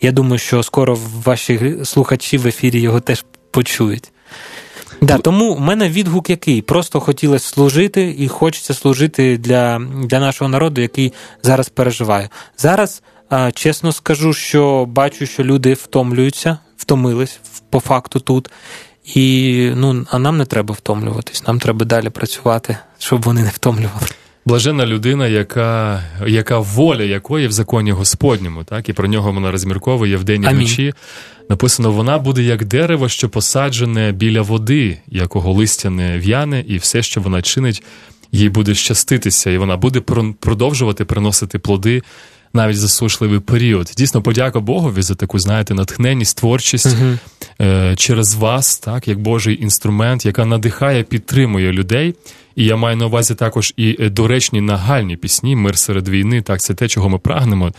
[0.00, 4.12] Я думаю, що скоро ваші слухачі в ефірі його теж почують.
[5.00, 6.62] Да, Тому в мене відгук який.
[6.62, 12.30] Просто хотілося служити і хочеться служити для для нашого народу, який зараз переживає.
[12.58, 13.02] Зараз
[13.54, 18.50] Чесно скажу, що бачу, що люди втомлюються, втомились по факту тут.
[19.14, 24.06] І ну, а нам не треба втомлюватись, нам треба далі працювати, щоб вони не втомлювали.
[24.46, 30.16] Блажена людина, яка яка воля якої в законі Господньому, так і про нього вона розмірковує
[30.16, 30.94] в день і вночі.
[31.50, 37.02] Написано: вона буде як дерево, що посаджене біля води, якого листя не в'яне, і все,
[37.02, 37.82] що вона чинить,
[38.32, 40.00] їй буде щаститися, і вона буде
[40.40, 42.02] продовжувати приносити плоди
[42.52, 43.90] навіть засушливий період.
[43.96, 47.18] Дійсно, подяка Богові за таку, знаєте, натхненність, творчість uh
[47.96, 52.14] через вас, так як Божий інструмент, яка надихає, підтримує людей.
[52.56, 56.42] І я маю на увазі також і е, доречні нагальні пісні, мир серед війни.
[56.42, 57.72] Так, це те, чого ми прагнемо,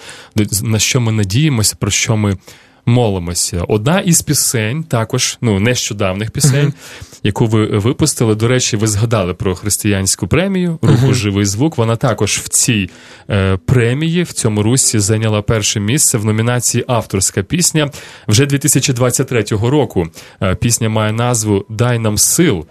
[0.63, 2.37] на що ми надіємося, про що ми
[2.85, 3.63] молимося.
[3.67, 7.06] Одна із пісень, також ну нещодавних пісень, uh-huh.
[7.23, 8.35] Яку ви випустили.
[8.35, 11.13] До речі, ви згадали про християнську премію Руху uh-huh.
[11.13, 11.77] Живий звук.
[11.77, 12.89] Вона також в цій
[13.29, 17.89] е, премії в цьому русі зайняла перше місце в номінації Авторська пісня
[18.27, 20.07] вже 2023 року.
[20.41, 22.65] Е, пісня має назву Дай нам сил.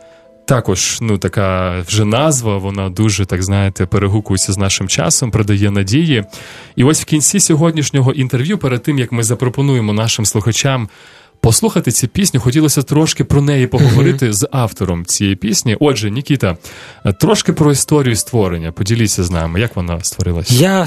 [0.46, 6.24] Також ну така вже назва, вона дуже так знаєте, перегукується з нашим часом, придає надії.
[6.76, 10.88] І ось в кінці сьогоднішнього інтерв'ю, перед тим як ми запропонуємо нашим слухачам
[11.46, 15.76] послухати цю пісню, хотілося трошки про неї поговорити з автором цієї пісні.
[15.80, 16.56] Отже, Нікіта,
[17.20, 18.72] трошки про історію створення.
[18.72, 20.54] Поділіться з нами, як вона створилася.
[20.54, 20.86] Я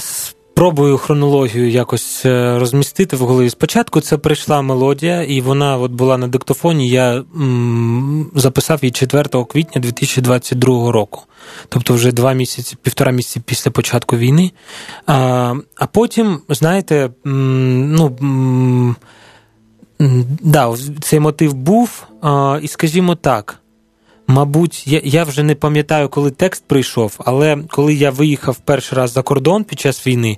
[0.54, 3.50] Пробую хронологію якось е, розмістити в голові.
[3.50, 6.90] Спочатку це прийшла мелодія, і вона от була на диктофоні.
[6.90, 11.22] Я м, записав її 4 квітня 2022 року.
[11.70, 14.52] Тобто вже два місяці, півтора місяці після початку війни.
[15.08, 18.18] А а потім, знаєте, м, ну.
[18.22, 18.96] М,
[20.42, 22.08] да, цей мотив був,
[22.62, 23.60] і скажімо так.
[24.30, 29.22] Мабуть, я вже не пам'ятаю, коли текст прийшов, але коли я виїхав перший раз за
[29.22, 30.38] кордон під час війни,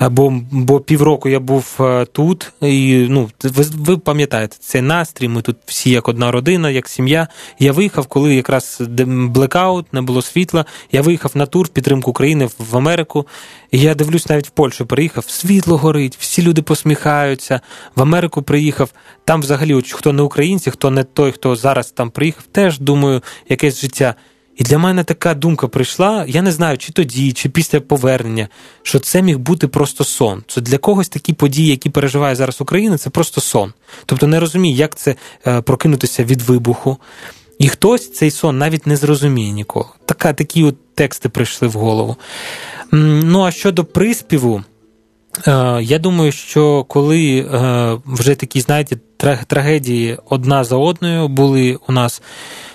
[0.00, 5.28] е, бо бо півроку я був е, тут, і ну ви ви пам'ятаєте цей настрій.
[5.28, 7.28] Ми тут всі як одна родина, як сім'я.
[7.58, 10.64] Я виїхав, коли якраз блекаут, не було світла.
[10.92, 13.26] Я виїхав на тур в підтримку України в Америку.
[13.70, 17.60] І я дивлюсь, навіть в Польщу приїхав, світло горить, всі люди посміхаються.
[17.96, 18.90] В Америку приїхав.
[19.30, 23.80] Там, взагалі, хто не українці, хто не той, хто зараз там приїхав, теж думаю якесь
[23.80, 24.14] життя.
[24.56, 26.24] І для мене така думка прийшла.
[26.28, 28.48] Я не знаю, чи тоді, чи після повернення,
[28.82, 30.42] що це міг бути просто сон.
[30.46, 33.72] Це для когось такі події, які переживає зараз Україна, це просто сон.
[34.06, 35.14] Тобто не розуміє, як це
[35.46, 36.96] е, прокинутися від вибуху.
[37.58, 39.86] І хтось цей сон навіть не зрозуміє ніколи.
[40.06, 42.16] Така, Такі от тексти прийшли в голову.
[42.92, 44.62] Ну а щодо приспіву,
[45.82, 48.96] я думаю, що коли е, вже такі, знаєте,
[49.46, 52.22] трагедії одна за одною були у нас.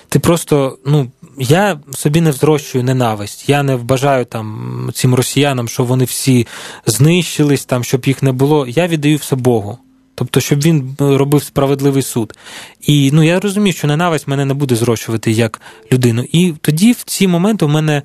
[0.08, 3.48] Ти просто, ну, я собі не взрощую ненависть.
[3.48, 6.46] Я не вбажаю там цим росіянам, що вони всі
[6.86, 8.66] знищились, там, щоб їх не було.
[8.66, 9.78] Я віддаю все Богу.
[10.14, 12.38] Тобто, щоб він робив справедливий суд.
[12.80, 15.60] І ну, я розумію, що ненависть мене не буде зрощувати як
[15.92, 16.24] людину.
[16.32, 18.02] І тоді, в ці моменти, у мене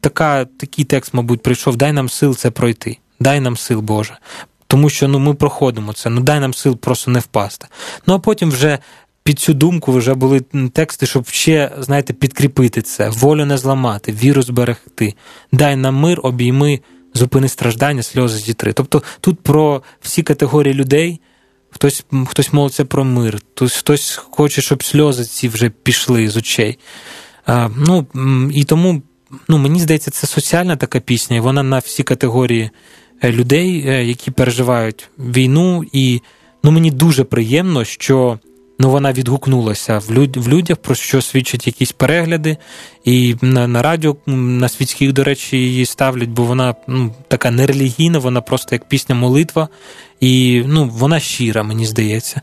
[0.00, 2.98] така, такий текст, мабуть, прийшов: дай нам сил це пройти.
[3.20, 4.18] Дай нам сил, Боже.
[4.66, 7.66] Тому що ну, ми проходимо це, ну дай нам сил просто не впасти.
[8.06, 8.78] Ну а потім вже
[9.22, 10.40] під цю думку вже були
[10.72, 15.14] тексти, щоб ще, знаєте, підкріпити це, волю не зламати, віру зберегти.
[15.52, 16.80] Дай нам мир, обійми,
[17.14, 18.72] зупини страждання, сльози зітри.
[18.72, 21.20] Тобто тут про всі категорії людей.
[21.70, 26.78] Хтось хтось молиться про мир, хтось хоче, щоб сльози ці вже пішли з очей.
[27.46, 28.06] А, Ну,
[28.54, 29.02] І тому
[29.48, 32.70] ну, мені здається, це соціальна така пісня, і вона на всі категорії
[33.32, 35.84] людей, е, які переживають війну.
[35.92, 36.20] І
[36.62, 38.38] ну, мені дуже приємно, що
[38.78, 42.56] ну, вона відгукнулася в люд, в людях, про що свідчать якісь перегляди.
[43.04, 48.18] І на на радіо на світських, до речі, її ставлять, бо вона ну, така нерелігійна,
[48.18, 49.68] вона просто як пісня молитва,
[50.20, 52.40] і ну, вона щира, мені здається.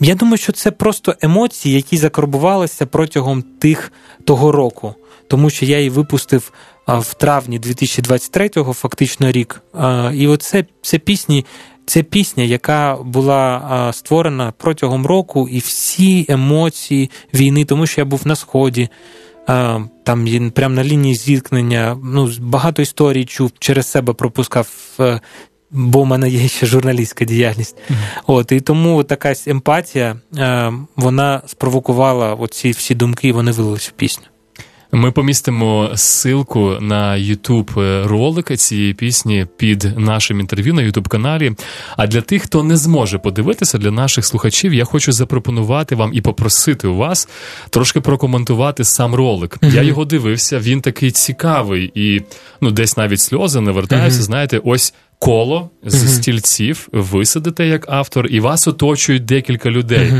[0.00, 3.92] Я думаю, що це просто емоції, які закарбувалися протягом тих
[4.24, 4.94] того року,
[5.28, 6.52] тому що я її випустив.
[6.86, 9.62] В травні 2023-го, фактично рік.
[10.14, 11.46] І оце це пісні,
[11.86, 18.26] це пісня, яка була створена протягом року, і всі емоції війни, тому що я був
[18.26, 18.88] на сході,
[20.04, 21.98] там прямо на лінії зіткнення.
[22.04, 24.68] Ну, багато історій чув, через себе пропускав.
[25.00, 25.20] Е,
[25.70, 27.76] бо в мене є ще журналістська діяльність.
[27.76, 28.22] Mm-hmm.
[28.26, 33.92] От, І тому така емпатія е, вона спровокувала оці всі думки, і вони вилились в
[33.92, 34.26] пісню.
[34.96, 41.52] Ми помістимо ссылку на youtube е, ролик цієї пісні під нашим інтерв'ю на youtube каналі.
[41.96, 46.20] А для тих, хто не зможе подивитися, для наших слухачів, я хочу запропонувати вам і
[46.20, 47.28] попросити у вас
[47.70, 49.58] трошки прокоментувати сам ролик.
[49.58, 49.74] Mm-hmm.
[49.74, 52.22] Я його дивився, він такий цікавий і
[52.60, 54.20] ну десь навіть сльози не вертаються.
[54.20, 54.24] Mm-hmm.
[54.24, 56.08] Знаєте, ось коло з Мгм.
[56.12, 60.12] стільців, ви сидите як автор, і вас оточують декілька людей.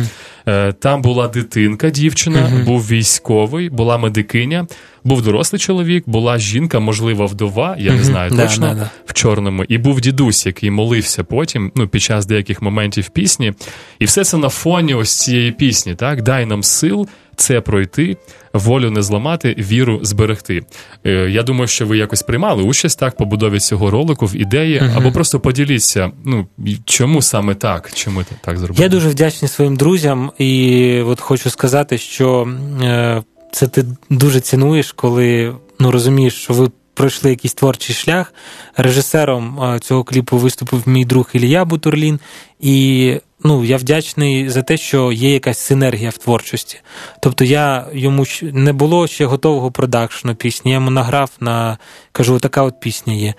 [0.48, 2.64] Е, Там була дитинка, дівчина, Мгм.
[2.64, 4.66] був військовий, була медикиня,
[5.04, 8.90] був дорослий чоловік, була жінка, можливо, вдова, я не знаю Да, точно, да, да.
[9.06, 13.52] в чорному, і був дідусь, який молився потім, ну, під час деяких моментів пісні.
[13.98, 15.94] І все це на фоні ось цієї пісні.
[15.94, 18.16] Так, дай нам сил це пройти,
[18.52, 20.62] волю не зламати, віру зберегти.
[21.06, 24.80] Е, Я думаю, що ви якось приймали участь так по будові цього ролику в ідеї,
[24.80, 24.92] Мгм.
[24.96, 26.10] або просто поділіться.
[26.24, 26.46] Ну
[26.84, 27.90] чому саме так?
[27.94, 28.82] Чому ти так зробили?
[28.82, 32.48] Я дуже вдячний своїм друзям, і от хочу сказати, що
[32.82, 33.22] е,
[33.52, 38.34] це ти дуже цінуєш, коли ну, розумієш, що ви пройшли якийсь творчий шлях.
[38.76, 42.20] Режисером е, цього кліпу виступив мій друг Ілля Бутурлін.
[42.60, 43.14] І
[43.46, 46.80] ну, я вдячний за те, що є якась синергія в творчості.
[47.20, 50.70] Тобто я йому не було ще готового продакшну пісні.
[50.70, 51.78] Я йому награв на
[52.12, 53.34] кажу, така от пісня є.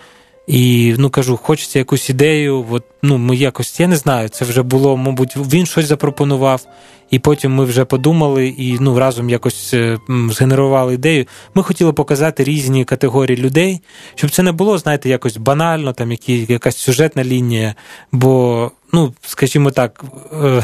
[0.48, 2.66] І ну кажу, хочеться якусь ідею.
[2.70, 6.66] От, ну, ми якось, я не знаю, це вже було, мабуть, він щось запропонував,
[7.12, 9.98] і потім ми вже подумали і ну, разом якось е,
[10.30, 11.26] згенерували ідею.
[11.54, 13.82] Ми хотіли показати різні категорії людей,
[14.16, 17.76] щоб це не було, знаєте, якось банально, там які, якась сюжетна лінія.
[18.12, 20.04] Бо, ну, скажімо так,
[20.44, 20.64] е,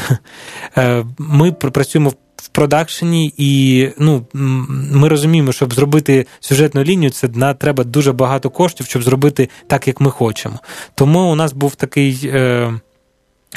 [0.77, 2.13] е, ми пр- працюємо
[2.43, 4.25] в продакшені, і ну,
[4.93, 9.87] ми розуміємо, щоб зробити сюжетну лінію, це на треба дуже багато коштів, щоб зробити так,
[9.87, 10.59] як ми хочемо.
[10.95, 12.19] Тому у нас був такий.
[12.25, 12.73] Е,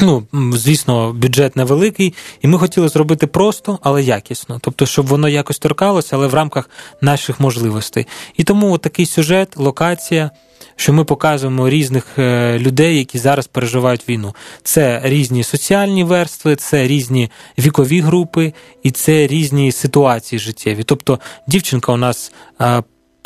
[0.01, 4.59] Ну, звісно, бюджет невеликий, і ми хотіли зробити просто, але якісно.
[4.62, 6.70] Тобто, щоб воно якось торкалося, але в рамках
[7.01, 8.07] наших можливостей.
[8.36, 10.30] І тому такий сюжет, локація,
[10.76, 14.34] що ми показуємо різних е, людей, які зараз переживають війну.
[14.62, 20.82] Це різні соціальні верстви, це різні вікові групи, і це різні ситуації життєві.
[20.84, 22.32] Тобто, дівчинка у нас.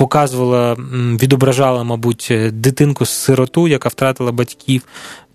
[0.01, 0.77] Показувала,
[1.23, 4.83] відображала, мабуть, е, дитинку з сироту, яка втратила батьків,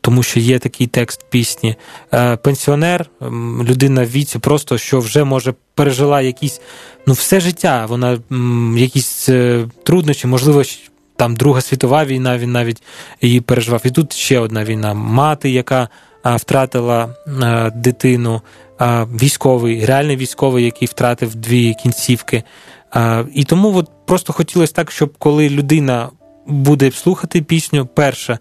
[0.02, 1.76] тому що є такий текст пісні.
[2.14, 3.06] Е, Пенсіонер,
[3.70, 6.62] людина в віці, просто що вже може пережила якісь
[7.08, 7.86] ну, все життя.
[7.90, 8.20] Вона
[8.78, 10.64] якісь е, труднощі, можливо,
[11.16, 12.84] там Друга світова війна, він навіть
[13.22, 13.82] її переживав.
[13.84, 14.94] І тут ще одна війна.
[14.94, 15.90] Мати, яка
[16.24, 17.16] втратила
[17.76, 18.42] дитину,
[19.22, 22.44] військовий, реальний військовий, який втратив дві кінцівки.
[23.34, 26.10] І тому от просто хотілося так, щоб коли людина
[26.48, 28.40] буде слухати пісню, перше,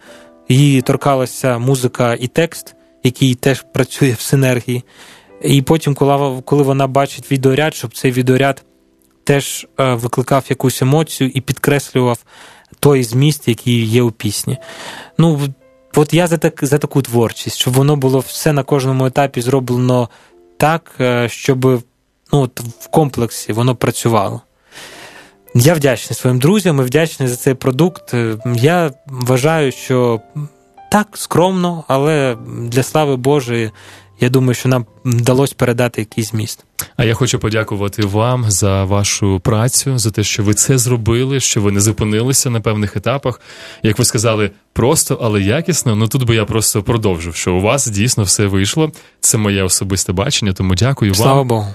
[0.49, 4.83] її торкалася музика і текст, який теж працює в синергії.
[5.43, 5.95] І потім,
[6.45, 8.65] коли вона бачить відеоряд, щоб цей відеоряд
[9.25, 12.25] теж е, викликав якусь емоцію і підкреслював
[12.81, 14.59] той зміст, який є у пісні.
[15.19, 15.41] Ну,
[15.97, 20.09] от я за, так, за таку творчість, щоб воно було все на кожному етапі зроблено
[20.57, 21.83] так, е, щоб
[22.33, 24.41] ну, от в комплексі воно працювало.
[25.55, 28.15] Я вдячний своїм друзям і вдячний за цей продукт.
[28.15, 30.21] Е, Я вважаю, що
[30.91, 33.71] так, скромно, але для слави Божої,
[34.21, 36.65] я думаю, що нам вдалося передати якийсь зміст.
[36.97, 41.61] А я хочу подякувати вам за вашу працю, за те, що ви це зробили, що
[41.61, 43.41] ви не зупинилися на певних етапах.
[43.83, 45.97] Як ви сказали, просто, але якісно.
[45.97, 48.93] Ну тут би я просто продовжив, що у вас дійсно все вийшло.
[49.21, 51.23] Це моє особисте бачення, тому дякую вам.
[51.23, 51.67] Слава Богу.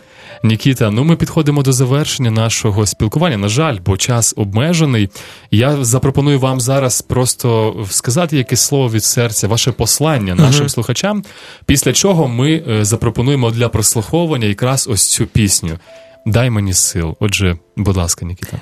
[0.44, 3.38] Нікіта, ну ми підходимо до завершення нашого спілкування.
[3.38, 5.10] На жаль, бо час обмежений.
[5.52, 10.70] Я запропоную вам зараз просто сказати якесь слово від серця, ваше послання нашим Мгм.
[10.70, 11.24] слухачам.
[11.66, 15.80] Після чого ми е, запропонуємо для прослуховування якраз ось цю пісню.
[16.26, 17.16] Дай мені сил.
[17.20, 18.58] Отже, будь ласка, Нікіта.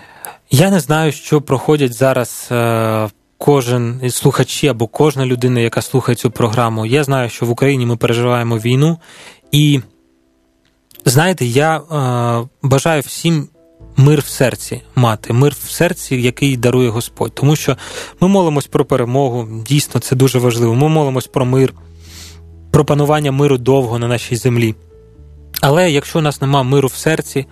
[0.52, 6.16] Я не знаю, що проходять зараз е, кожен із слухачі або кожна людина, яка слухає
[6.16, 6.86] цю програму.
[6.86, 8.98] Я знаю, що в Україні ми переживаємо війну,
[9.52, 9.80] і
[11.10, 13.48] знаєте, я е, бажаю всім
[13.98, 17.36] мир в серці мати, мир в серці, який дарує Господь.
[17.36, 17.78] Тому що
[18.20, 20.76] ми молимось про перемогу, дійсно, це дуже важливо.
[20.76, 21.74] Ми молимось про мир,
[22.72, 24.76] про панування миру довго на нашій землі.
[25.62, 27.46] Але якщо у нас нема миру в серці,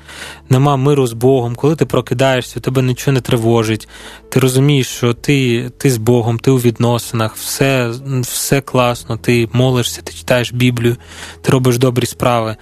[0.50, 3.88] нема миру з Богом, коли ти прокидаєшся, тебе нічого не тривожить,
[4.30, 7.92] ти розумієш, що ти, ти з Богом, ти у відносинах, все,
[8.22, 10.96] все класно, ти молишся, ти читаєш Біблію,
[11.42, 12.56] ти робиш добрі справи.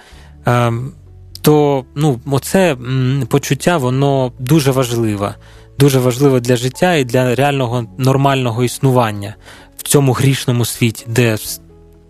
[0.46, 0.92] Ем,
[1.44, 2.76] то ну, оце
[3.28, 5.34] почуття, воно дуже важливе.
[5.78, 9.34] Дуже важливе для життя і для реального нормального існування
[9.76, 11.58] в цьому грішному світі, де, в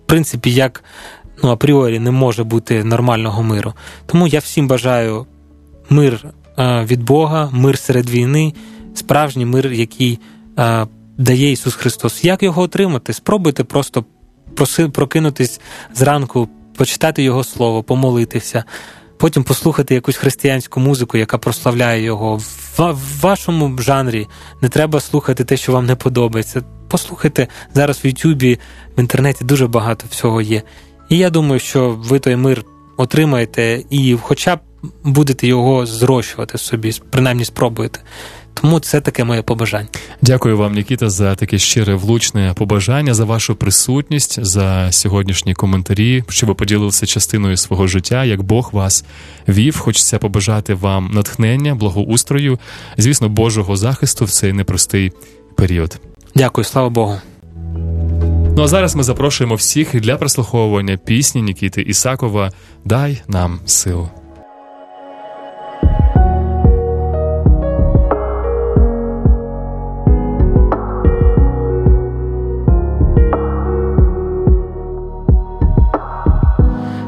[0.06, 0.84] принципі, як
[1.42, 3.72] ну, апріорі не може бути нормального миру.
[4.06, 5.26] Тому я всім бажаю
[5.90, 6.26] мир
[6.58, 8.52] е, від Бога, мир серед війни,
[8.94, 10.18] справжній мир, який
[10.58, 10.86] е,
[11.18, 12.24] дає Ісус Христос.
[12.24, 13.12] Як його отримати?
[13.12, 14.04] Спробуйте просто
[14.92, 15.60] прокинутись
[15.94, 18.64] зранку, почитати Його Слово, помолитися.
[19.16, 22.40] потім послухати якусь християнську музику, яка прославляє його.
[22.76, 24.26] В вашому жанрі
[24.60, 26.62] не треба слухати те, що вам не подобається.
[26.88, 28.58] Послухайте зараз в Ютубі,
[28.96, 30.62] в інтернеті дуже багато всього є.
[31.08, 32.64] І я думаю, що ви той мир
[32.96, 34.60] отримаєте і, хоча б
[35.04, 38.00] будете його зрощувати собі, принаймні спробуєте.
[38.54, 39.88] Тому це таке моє побажання.
[40.22, 46.46] Дякую вам, Нікіта, за таке щире влучне побажання, за вашу присутність, за сьогоднішні коментарі, що
[46.46, 49.04] ви поділилися частиною свого життя, як Бог вас
[49.48, 49.78] вів.
[49.78, 52.58] Хочеться побажати вам натхнення, благоустрою,
[52.98, 55.12] звісно, Божого захисту в цей непростий
[55.56, 56.00] період.
[56.34, 57.20] Дякую, слава Богу.
[58.56, 62.52] Ну а зараз ми запрошуємо всіх для прослуховування пісні Нікіти Ісакова
[62.84, 64.10] Дай нам силу.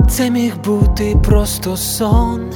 [0.08, 2.50] Це міг бути просто сон,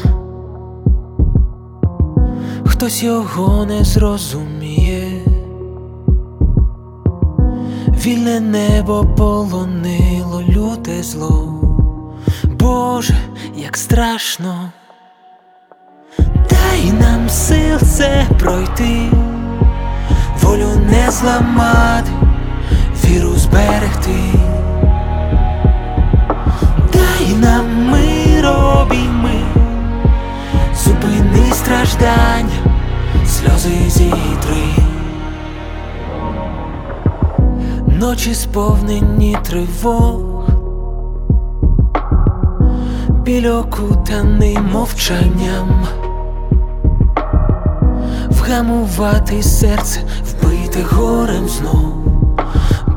[2.66, 5.24] хтось його не зрозуміє,
[8.06, 11.60] вільне небо полонило люте зло,
[12.58, 13.14] Боже,
[13.56, 14.70] як страшно,
[16.50, 19.10] дай нам сил це пройти,
[20.42, 22.10] волю не зламати,
[23.04, 24.59] віру зберегти.
[27.40, 29.42] Нам мир обійми,
[30.74, 32.80] зупини страждання,
[33.26, 34.84] сльози зітри,
[37.86, 40.44] ночі сповнені тривог,
[43.10, 45.86] біль окутаний мовчанням,
[48.28, 51.94] вгамувати серце, вбите горем знов,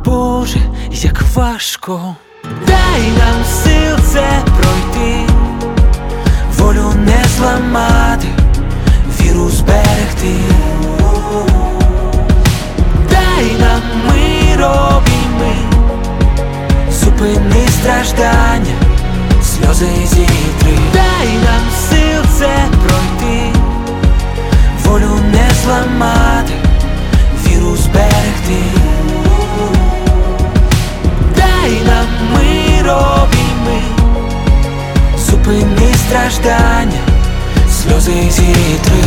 [0.06, 0.60] Боже,
[0.92, 2.16] як важко.
[2.68, 5.34] Дай нам сил це пройти,
[6.58, 8.28] волю не зламати,
[9.20, 10.36] віру зберегти,
[13.10, 15.56] дай нам мир обійми,
[16.92, 18.76] зупини страждання,
[19.44, 23.60] сльози зітри, дай нам сил це пройти,
[24.86, 26.54] волю не зламати,
[27.48, 29.03] віру зберегти.
[31.64, 33.82] Дай нам мир обійми,
[35.18, 37.02] зупини страждання,
[37.70, 39.04] сльози зітри,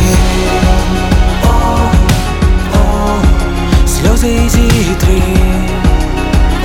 [1.43, 1.77] о,
[2.73, 3.19] о,
[3.87, 5.21] сльози зітри,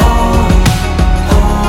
[0.01, 0.34] о,
[1.32, 1.68] о,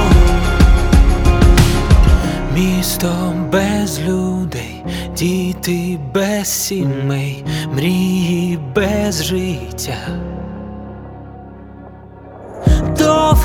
[2.55, 4.83] місто без людей,
[5.17, 9.97] діти без сімей, мрії без життя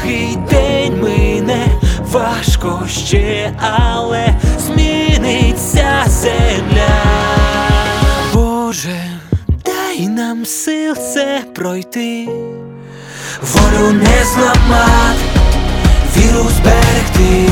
[0.08, 1.66] довгий день мине,
[2.12, 7.04] важко ще, але зміниться земля.
[8.34, 9.00] Боже,
[9.64, 12.28] дай нам сил це пройти,
[13.42, 15.24] волю не зламати,
[16.16, 17.50] віру зберегти.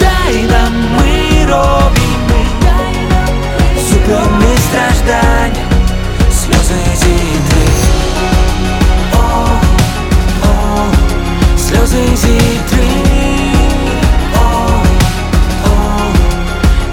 [0.00, 2.44] Дай нам мир обійми,
[3.88, 5.64] зупини страждання,
[6.32, 6.99] сльози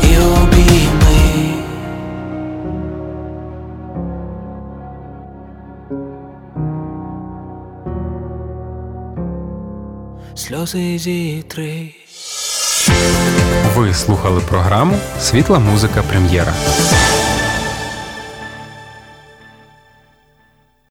[0.03, 1.53] і обійми.
[10.35, 11.89] Сльози зітри.
[13.75, 16.53] Ви слухали програму Світла музика прем'єра.